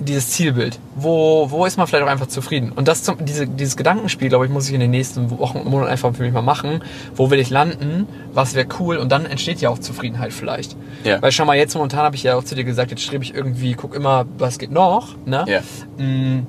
dieses 0.00 0.30
Zielbild. 0.30 0.78
Wo, 0.96 1.50
wo 1.50 1.64
ist 1.66 1.76
man 1.76 1.86
vielleicht 1.86 2.04
auch 2.04 2.10
einfach 2.10 2.26
zufrieden? 2.26 2.72
Und 2.72 2.88
das 2.88 3.02
zum, 3.02 3.24
diese, 3.24 3.46
dieses 3.46 3.76
Gedankenspiel, 3.76 4.28
glaube 4.28 4.46
ich, 4.46 4.50
muss 4.50 4.68
ich 4.68 4.74
in 4.74 4.80
den 4.80 4.90
nächsten 4.90 5.30
Wochen 5.30 5.58
und 5.58 5.66
Monaten 5.70 5.90
einfach 5.90 6.14
für 6.14 6.22
mich 6.22 6.32
mal 6.32 6.42
machen. 6.42 6.82
Wo 7.14 7.30
will 7.30 7.38
ich 7.38 7.50
landen? 7.50 8.06
Was 8.32 8.54
wäre 8.54 8.66
cool? 8.80 8.96
Und 8.96 9.10
dann 9.10 9.26
entsteht 9.26 9.60
ja 9.60 9.70
auch 9.70 9.78
Zufriedenheit 9.78 10.32
vielleicht. 10.32 10.76
Ja. 11.04 11.20
Weil 11.22 11.32
schon 11.32 11.46
mal 11.46 11.56
jetzt 11.56 11.74
momentan 11.74 12.00
habe 12.00 12.16
ich 12.16 12.22
ja 12.22 12.36
auch 12.36 12.44
zu 12.44 12.54
dir 12.54 12.64
gesagt, 12.64 12.90
jetzt 12.90 13.02
strebe 13.02 13.24
ich 13.24 13.34
irgendwie, 13.34 13.74
guck 13.74 13.94
immer, 13.94 14.26
was 14.38 14.58
geht 14.58 14.72
noch. 14.72 15.16
Ne? 15.26 15.44
Ja. 15.46 15.60
Mm, 16.02 16.46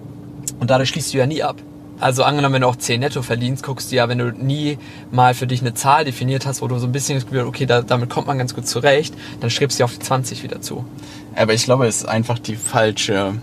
Und 0.60 0.70
dadurch 0.70 0.90
schließt 0.90 1.14
du 1.14 1.18
ja 1.18 1.26
nie 1.26 1.44
ab. 1.44 1.58
Also 2.00 2.24
angenommen, 2.24 2.56
wenn 2.56 2.64
du 2.64 2.68
auch 2.68 2.76
10 2.76 3.00
netto 3.00 3.22
verdienst, 3.22 3.64
guckst 3.64 3.92
du 3.92 3.96
ja, 3.96 4.10
wenn 4.10 4.18
du 4.18 4.32
nie 4.32 4.78
mal 5.12 5.34
für 5.34 5.48
dich 5.48 5.62
eine 5.62 5.74
Zahl 5.74 6.04
definiert 6.04 6.46
hast, 6.46 6.62
wo 6.62 6.68
du 6.68 6.78
so 6.78 6.86
ein 6.88 6.92
bisschen 6.92 7.16
das 7.16 7.24
Gefühl 7.26 7.42
hast, 7.42 7.48
okay, 7.48 7.66
da, 7.66 7.82
damit 7.82 8.10
kommt 8.10 8.28
man 8.28 8.38
ganz 8.38 8.54
gut 8.56 8.68
zurecht, 8.68 9.14
dann 9.40 9.50
strebst 9.50 9.80
du 9.80 9.82
ja 9.82 9.86
auf 9.86 9.94
die 9.94 10.00
20 10.00 10.44
wieder 10.44 10.60
zu. 10.60 10.84
Aber 11.36 11.54
ich 11.54 11.63
glaube, 11.66 11.88
es 11.88 11.98
ist 11.98 12.06
einfach 12.06 12.40
die 12.40 12.56
falsche. 12.56 13.34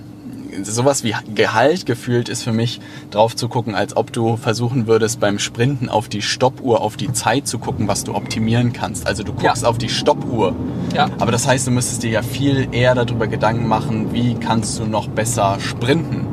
Sowas 0.63 1.05
wie 1.05 1.15
Gehalt 1.35 1.87
gefühlt 1.87 2.29
ist 2.29 2.43
für 2.43 2.53
mich 2.53 2.81
drauf 3.11 3.35
zu 3.37 3.49
gucken, 3.49 3.75
als 3.75 3.97
ob 3.97 4.13
du 4.13 4.37
versuchen 4.37 4.87
würdest 4.89 5.21
beim 5.21 5.39
Sprinten 5.39 5.89
auf 5.89 6.09
die 6.09 6.23
Stoppuhr, 6.23 6.81
auf 6.81 6.97
die 6.97 7.13
Zeit 7.13 7.47
zu 7.47 7.59
gucken, 7.59 7.87
was 7.89 8.03
du 8.05 8.15
optimieren 8.15 8.73
kannst. 8.73 9.07
Also 9.07 9.23
du 9.23 9.33
guckst 9.33 9.63
Ja. 9.63 9.69
auf 9.69 9.79
die 9.79 9.89
Stoppuhr. 9.89 10.55
Ja. 10.95 11.09
Aber 11.19 11.31
das 11.33 11.47
heißt, 11.47 11.67
du 11.69 11.71
müsstest 11.71 12.03
dir 12.03 12.11
ja 12.11 12.23
viel 12.23 12.69
eher 12.73 12.95
darüber 12.97 13.27
Gedanken 13.29 13.69
machen, 13.69 14.13
wie 14.13 14.35
kannst 14.35 14.79
du 14.81 14.85
noch 14.87 15.09
besser 15.09 15.59
sprinten. 15.61 16.27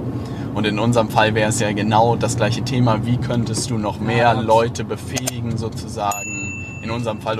Und 0.55 0.65
in 0.65 0.79
unserem 0.79 1.09
Fall 1.09 1.35
wäre 1.35 1.49
es 1.49 1.59
ja 1.59 1.71
genau 1.71 2.15
das 2.15 2.35
gleiche 2.35 2.63
Thema. 2.63 3.05
Wie 3.05 3.17
könntest 3.17 3.69
du 3.69 3.77
noch 3.77 3.99
mehr. 3.99 4.33
Leute 4.33 4.83
befähigen, 4.83 5.55
sozusagen, 5.57 6.65
in 6.81 6.89
unserem 6.89 7.21
Fall 7.21 7.37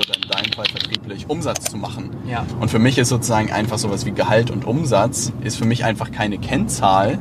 deinem 0.47 0.55
Fall 0.55 0.65
vertrieblich 0.71 1.29
Umsatz 1.29 1.65
zu 1.65 1.77
machen? 1.77 2.09
Ja. 2.29 2.45
Und 2.59 2.69
für 2.69 2.79
mich 2.79 2.97
ist 2.97 3.09
sozusagen 3.09 3.51
einfach 3.51 3.77
sowas 3.77 4.05
wie 4.05 4.11
Gehalt 4.11 4.51
und 4.51 4.65
Umsatz 4.65 5.31
ist 5.43 5.57
für 5.57 5.65
mich 5.65 5.83
einfach 5.85 6.11
keine 6.11 6.37
Kennzahl, 6.37 7.19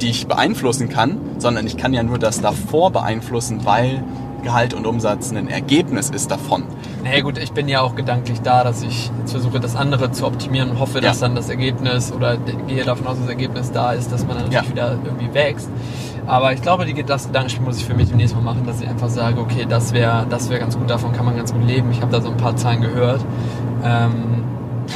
die 0.00 0.08
ich 0.10 0.26
beeinflussen 0.26 0.88
kann, 0.88 1.18
sondern 1.38 1.66
ich 1.66 1.76
kann 1.76 1.92
ja 1.94 2.02
nur 2.02 2.18
das 2.18 2.40
davor 2.40 2.90
beeinflussen, 2.90 3.64
weil 3.64 4.02
Gehalt 4.42 4.74
und 4.74 4.86
Umsatz 4.88 5.30
ein 5.30 5.48
Ergebnis 5.48 6.10
ist 6.10 6.30
davon. 6.32 6.64
Naja 7.04 7.20
gut, 7.20 7.38
ich 7.38 7.52
bin 7.52 7.68
ja 7.68 7.80
auch 7.80 7.94
gedanklich 7.94 8.40
da, 8.40 8.64
dass 8.64 8.82
ich 8.82 9.10
jetzt 9.20 9.30
versuche, 9.30 9.60
das 9.60 9.76
andere 9.76 10.10
zu 10.10 10.26
optimieren 10.26 10.70
und 10.70 10.80
hoffe, 10.80 11.00
dass 11.00 11.20
Ja. 11.20 11.28
dann 11.28 11.36
das 11.36 11.48
Ergebnis 11.48 12.10
oder 12.12 12.36
de- 12.36 12.56
gehe 12.66 12.84
davon 12.84 13.06
aus, 13.06 13.12
dass 13.18 13.20
das 13.26 13.28
Ergebnis 13.30 13.70
da 13.70 13.92
ist, 13.92 14.10
dass 14.10 14.26
man 14.26 14.38
dann 14.38 14.46
natürlich 14.50 14.64
Ja. 14.66 14.70
wieder 14.72 14.98
irgendwie 15.04 15.32
wächst. 15.32 15.68
Aber 16.26 16.52
ich 16.52 16.62
glaube, 16.62 16.84
die, 16.84 17.02
das 17.02 17.26
Gedankenspiel 17.26 17.64
muss 17.64 17.78
ich 17.78 17.84
für 17.84 17.94
mich 17.94 18.08
demnächst 18.08 18.34
mal 18.34 18.42
machen, 18.42 18.64
dass 18.66 18.80
ich 18.80 18.88
einfach 18.88 19.08
sage, 19.08 19.40
okay, 19.40 19.66
das 19.68 19.92
wäre 19.92 20.24
das 20.30 20.48
wär 20.50 20.58
ganz 20.58 20.78
gut, 20.78 20.88
davon 20.88 21.12
kann 21.12 21.24
man 21.24 21.36
ganz 21.36 21.52
gut 21.52 21.64
leben. 21.66 21.90
Ich 21.90 22.00
habe 22.00 22.12
da 22.12 22.20
so 22.20 22.30
ein 22.30 22.36
paar 22.36 22.54
Zahlen 22.56 22.80
gehört. 22.80 23.20
Ähm, 23.84 24.44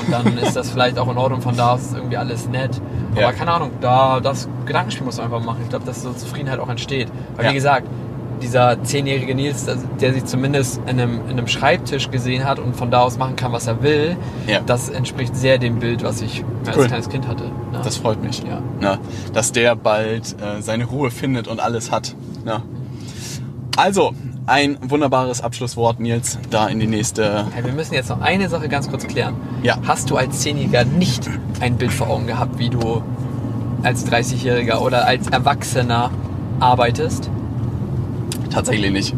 und 0.06 0.12
dann 0.12 0.38
ist 0.42 0.54
das 0.56 0.70
vielleicht 0.70 0.98
auch 0.98 1.10
in 1.10 1.16
Ordnung, 1.16 1.40
von 1.40 1.56
da 1.56 1.72
aus 1.72 1.82
ist 1.82 1.96
irgendwie 1.96 2.16
alles 2.16 2.48
nett. 2.48 2.80
Aber 3.12 3.20
Ja. 3.22 3.32
keine 3.32 3.52
Ahnung, 3.52 3.70
da 3.80 4.20
das 4.20 4.48
Gedankenspiel 4.66 5.04
muss 5.04 5.16
man 5.16 5.26
einfach 5.26 5.42
machen. 5.44 5.58
Ich 5.62 5.68
glaube, 5.68 5.84
dass 5.84 6.02
so 6.02 6.12
Zufriedenheit 6.12 6.58
auch 6.60 6.68
entsteht. 6.68 7.08
Weil 7.34 7.46
Ja. 7.46 7.50
wie 7.50 7.54
gesagt, 7.54 7.86
dieser 8.42 8.82
zehnjährige 8.82 9.34
Nils, 9.34 9.68
also 9.68 9.86
der 10.00 10.12
sich 10.12 10.24
zumindest 10.24 10.80
in 10.86 11.00
einem, 11.00 11.20
in 11.26 11.30
einem 11.32 11.46
Schreibtisch 11.48 12.10
gesehen 12.10 12.44
hat 12.44 12.58
und 12.58 12.76
von 12.76 12.90
da 12.90 13.00
aus 13.00 13.18
machen 13.18 13.36
kann, 13.36 13.52
was 13.52 13.66
er 13.66 13.82
will, 13.82 14.16
Ja. 14.46 14.60
das 14.64 14.88
entspricht 14.88 15.34
sehr 15.36 15.58
dem 15.58 15.78
Bild, 15.78 16.02
was 16.02 16.20
ich 16.22 16.44
als 16.66 16.76
Cool. 16.76 16.86
kleines 16.86 17.08
Kind 17.08 17.26
hatte. 17.28 17.44
ne? 17.44 17.80
Das 17.82 17.96
freut 17.96 18.22
mich. 18.22 18.42
Ja. 18.48 18.60
Na, 18.80 18.98
dass 19.32 19.52
der 19.52 19.74
bald 19.76 20.36
äh, 20.40 20.60
seine 20.62 20.84
Ruhe 20.84 21.10
findet 21.10 21.48
und 21.48 21.60
alles 21.60 21.90
hat. 21.90 22.14
Na. 22.44 22.62
Also, 23.76 24.12
ein 24.46 24.78
wunderbares 24.80 25.40
Abschlusswort, 25.42 25.98
Nils, 26.00 26.38
da 26.50 26.68
in 26.68 26.78
die 26.78 26.86
nächste. 26.86 27.46
Hey, 27.52 27.64
wir 27.64 27.72
müssen 27.72 27.94
jetzt 27.94 28.10
noch 28.10 28.20
eine 28.20 28.48
Sache 28.48 28.68
ganz 28.68 28.88
kurz 28.88 29.06
klären. 29.06 29.34
Ja. 29.62 29.76
Hast 29.86 30.08
du 30.10 30.16
als 30.16 30.40
Zehnjähriger 30.40 30.84
nicht 30.84 31.28
ein 31.60 31.76
Bild 31.76 31.92
vor 31.92 32.08
Augen 32.08 32.26
gehabt, 32.26 32.58
wie 32.58 32.70
du 32.70 33.02
als 33.82 34.06
30-Jähriger 34.10 34.78
oder 34.80 35.04
als 35.06 35.26
Erwachsener 35.28 36.10
arbeitest? 36.60 37.28
Tatsächlich 38.56 38.90
nicht. 38.90 39.14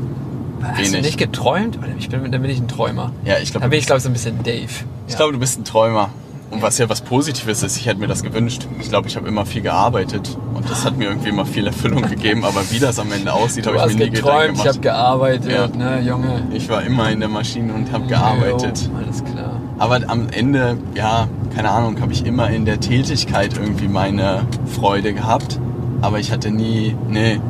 Hast 0.62 0.78
du 0.80 0.92
Wenig. 0.92 1.02
nicht 1.02 1.18
geträumt? 1.18 1.78
Ich 1.98 2.08
bin, 2.08 2.30
dann 2.32 2.42
bin 2.42 2.50
ich 2.50 2.58
ein 2.58 2.66
Träumer. 2.66 3.12
Ja, 3.24 3.34
ich 3.40 3.52
glaube, 3.52 3.62
Dann 3.62 3.70
bin 3.70 3.78
ich, 3.78 3.86
glaube 3.86 3.98
ich, 3.98 4.02
so 4.02 4.08
ein 4.10 4.12
bisschen 4.12 4.42
Dave. 4.42 4.66
Ich 5.06 5.12
Ja. 5.12 5.16
glaube, 5.18 5.32
du 5.32 5.38
bist 5.38 5.58
ein 5.60 5.64
Träumer. 5.64 6.10
Und 6.50 6.62
was 6.62 6.78
ja 6.78 6.88
was 6.88 7.02
Positives 7.02 7.62
ist, 7.62 7.76
ich 7.76 7.86
hätte 7.86 8.00
mir 8.00 8.06
das 8.08 8.22
gewünscht. 8.24 8.66
Ich 8.80 8.88
glaube, 8.88 9.06
ich 9.06 9.16
habe 9.16 9.28
immer 9.28 9.44
viel 9.46 9.60
gearbeitet 9.62 10.36
und 10.54 10.68
das 10.68 10.84
hat 10.84 10.96
mir 10.96 11.04
irgendwie 11.10 11.28
immer 11.28 11.44
viel 11.46 11.66
Erfüllung 11.66 12.02
gegeben. 12.02 12.44
Aber 12.44 12.62
wie 12.70 12.78
das 12.80 12.98
am 12.98 13.12
Ende 13.12 13.32
aussieht, 13.32 13.66
du 13.66 13.78
habe 13.78 13.90
ich 13.92 13.96
mir 13.98 14.06
nie 14.06 14.10
geträumt, 14.10 14.56
ich 14.58 14.66
habe 14.66 14.78
gearbeitet, 14.80 15.52
Ja. 15.52 15.66
ne, 15.68 16.00
Junge. 16.00 16.42
Ich 16.52 16.68
war 16.70 16.82
immer 16.82 17.10
in 17.10 17.20
der 17.20 17.28
Maschine 17.28 17.72
und 17.74 17.92
habe 17.92 18.06
gearbeitet. 18.06 18.88
Jo, 18.90 18.96
alles 19.04 19.22
klar. 19.22 19.60
Aber 19.78 20.00
am 20.08 20.28
Ende, 20.30 20.78
ja, 20.96 21.28
keine 21.54 21.70
Ahnung, 21.70 22.00
habe 22.00 22.12
ich 22.12 22.24
immer 22.26 22.50
in 22.50 22.64
der 22.64 22.80
Tätigkeit 22.80 23.52
irgendwie 23.56 23.86
meine 23.86 24.40
Freude 24.74 25.12
gehabt. 25.14 25.60
Aber 26.00 26.18
ich 26.18 26.32
hatte 26.32 26.50
nie, 26.50 26.96
nee. 27.08 27.40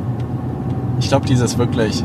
Ich 0.99 1.07
glaube, 1.07 1.25
dieses 1.25 1.57
wirklich 1.57 2.03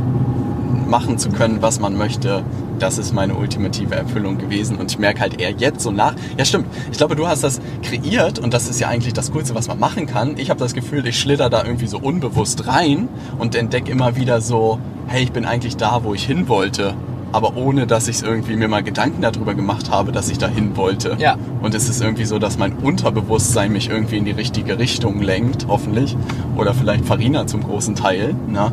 machen 0.86 1.18
zu 1.18 1.30
können, 1.30 1.62
was 1.62 1.80
man 1.80 1.96
möchte, 1.96 2.44
das 2.78 2.98
ist 2.98 3.12
meine 3.12 3.34
ultimative 3.34 3.94
Erfüllung 3.94 4.38
gewesen. 4.38 4.76
Und 4.76 4.90
ich 4.90 4.98
merke 4.98 5.20
halt 5.20 5.40
eher 5.40 5.50
jetzt 5.50 5.80
so 5.80 5.90
nach. 5.90 6.14
Ja, 6.36 6.44
stimmt. 6.44 6.66
Ich 6.90 6.98
glaube, 6.98 7.16
du 7.16 7.26
hast 7.26 7.44
das 7.44 7.60
kreiert 7.82 8.38
und 8.38 8.54
das 8.54 8.68
ist 8.68 8.80
ja 8.80 8.88
eigentlich 8.88 9.12
das 9.12 9.32
Coolste, 9.32 9.54
was 9.54 9.68
man 9.68 9.78
machen 9.78 10.06
kann. 10.06 10.36
Ich 10.38 10.50
habe 10.50 10.60
das 10.60 10.74
Gefühl, 10.74 11.06
ich 11.06 11.18
schlitter 11.18 11.50
da 11.50 11.64
irgendwie 11.64 11.86
so 11.86 11.98
unbewusst 11.98 12.66
rein 12.66 13.08
und 13.38 13.54
entdecke 13.54 13.90
immer 13.90 14.16
wieder 14.16 14.40
so, 14.40 14.78
hey, 15.06 15.22
ich 15.22 15.32
bin 15.32 15.44
eigentlich 15.44 15.76
da, 15.76 16.04
wo 16.04 16.14
ich 16.14 16.24
hin 16.24 16.48
wollte. 16.48 16.94
Aber 17.34 17.56
ohne, 17.56 17.88
dass 17.88 18.06
ich 18.06 18.22
irgendwie 18.22 18.54
mir 18.54 18.68
mal 18.68 18.84
Gedanken 18.84 19.20
darüber 19.20 19.54
gemacht 19.54 19.90
habe, 19.90 20.12
dass 20.12 20.30
ich 20.30 20.38
da 20.38 20.46
hin 20.46 20.76
wollte. 20.76 21.16
Ja. 21.18 21.36
Und 21.62 21.74
es 21.74 21.88
ist 21.88 22.00
irgendwie 22.00 22.26
so, 22.26 22.38
dass 22.38 22.58
mein 22.58 22.74
Unterbewusstsein 22.74 23.72
mich 23.72 23.90
irgendwie 23.90 24.18
in 24.18 24.24
die 24.24 24.30
richtige 24.30 24.78
Richtung 24.78 25.20
lenkt, 25.20 25.66
hoffentlich. 25.66 26.16
Oder 26.56 26.74
vielleicht 26.74 27.04
Farina 27.04 27.48
zum 27.48 27.64
großen 27.64 27.96
Teil. 27.96 28.36
Ne? 28.46 28.70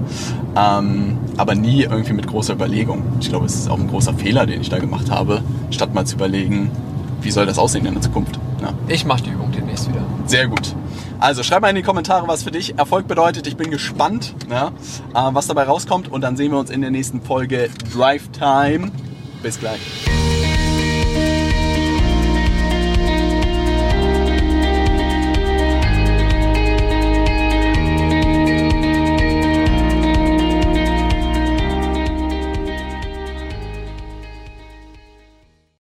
Ähm, 0.55 1.17
aber 1.37 1.55
nie 1.55 1.85
irgendwie 1.85 2.13
mit 2.13 2.27
großer 2.27 2.53
Überlegung. 2.53 3.01
Ich 3.19 3.29
glaube, 3.29 3.47
es 3.47 3.55
ist 3.55 3.67
auch 3.67 3.79
ein 3.79 3.87
großer 3.87 4.13
Fehler, 4.13 4.45
den 4.45 4.61
ich 4.61 4.69
da 4.69 4.77
gemacht 4.77 5.09
habe, 5.09 5.41
statt 5.71 5.95
mal 5.95 6.05
zu 6.05 6.17
überlegen, 6.17 6.69
wie 7.21 7.31
soll 7.31 7.45
das 7.45 7.57
aussehen 7.57 7.85
in 7.85 7.93
der 7.93 8.01
Zukunft. 8.01 8.39
Ne? 8.61 8.73
Ich 8.87 9.05
mache 9.05 9.23
die 9.23 9.31
Übung 9.31 9.51
demnächst 9.51 9.89
wieder. 9.89 10.03
Sehr 10.25 10.47
gut. 10.47 10.75
Also 11.19 11.43
schreib 11.43 11.61
mal 11.61 11.69
in 11.69 11.75
die 11.75 11.83
Kommentare, 11.83 12.27
was 12.27 12.43
für 12.43 12.51
dich 12.51 12.77
Erfolg 12.77 13.07
bedeutet. 13.07 13.45
Ich 13.47 13.55
bin 13.55 13.69
gespannt, 13.69 14.33
ne, 14.49 14.71
äh, 15.13 15.29
was 15.31 15.47
dabei 15.47 15.63
rauskommt. 15.63 16.11
Und 16.11 16.21
dann 16.21 16.35
sehen 16.35 16.51
wir 16.51 16.59
uns 16.59 16.69
in 16.69 16.81
der 16.81 16.91
nächsten 16.91 17.21
Folge 17.21 17.69
Drive 17.93 18.29
Time. 18.29 18.91
Bis 19.43 19.59
gleich. 19.59 19.79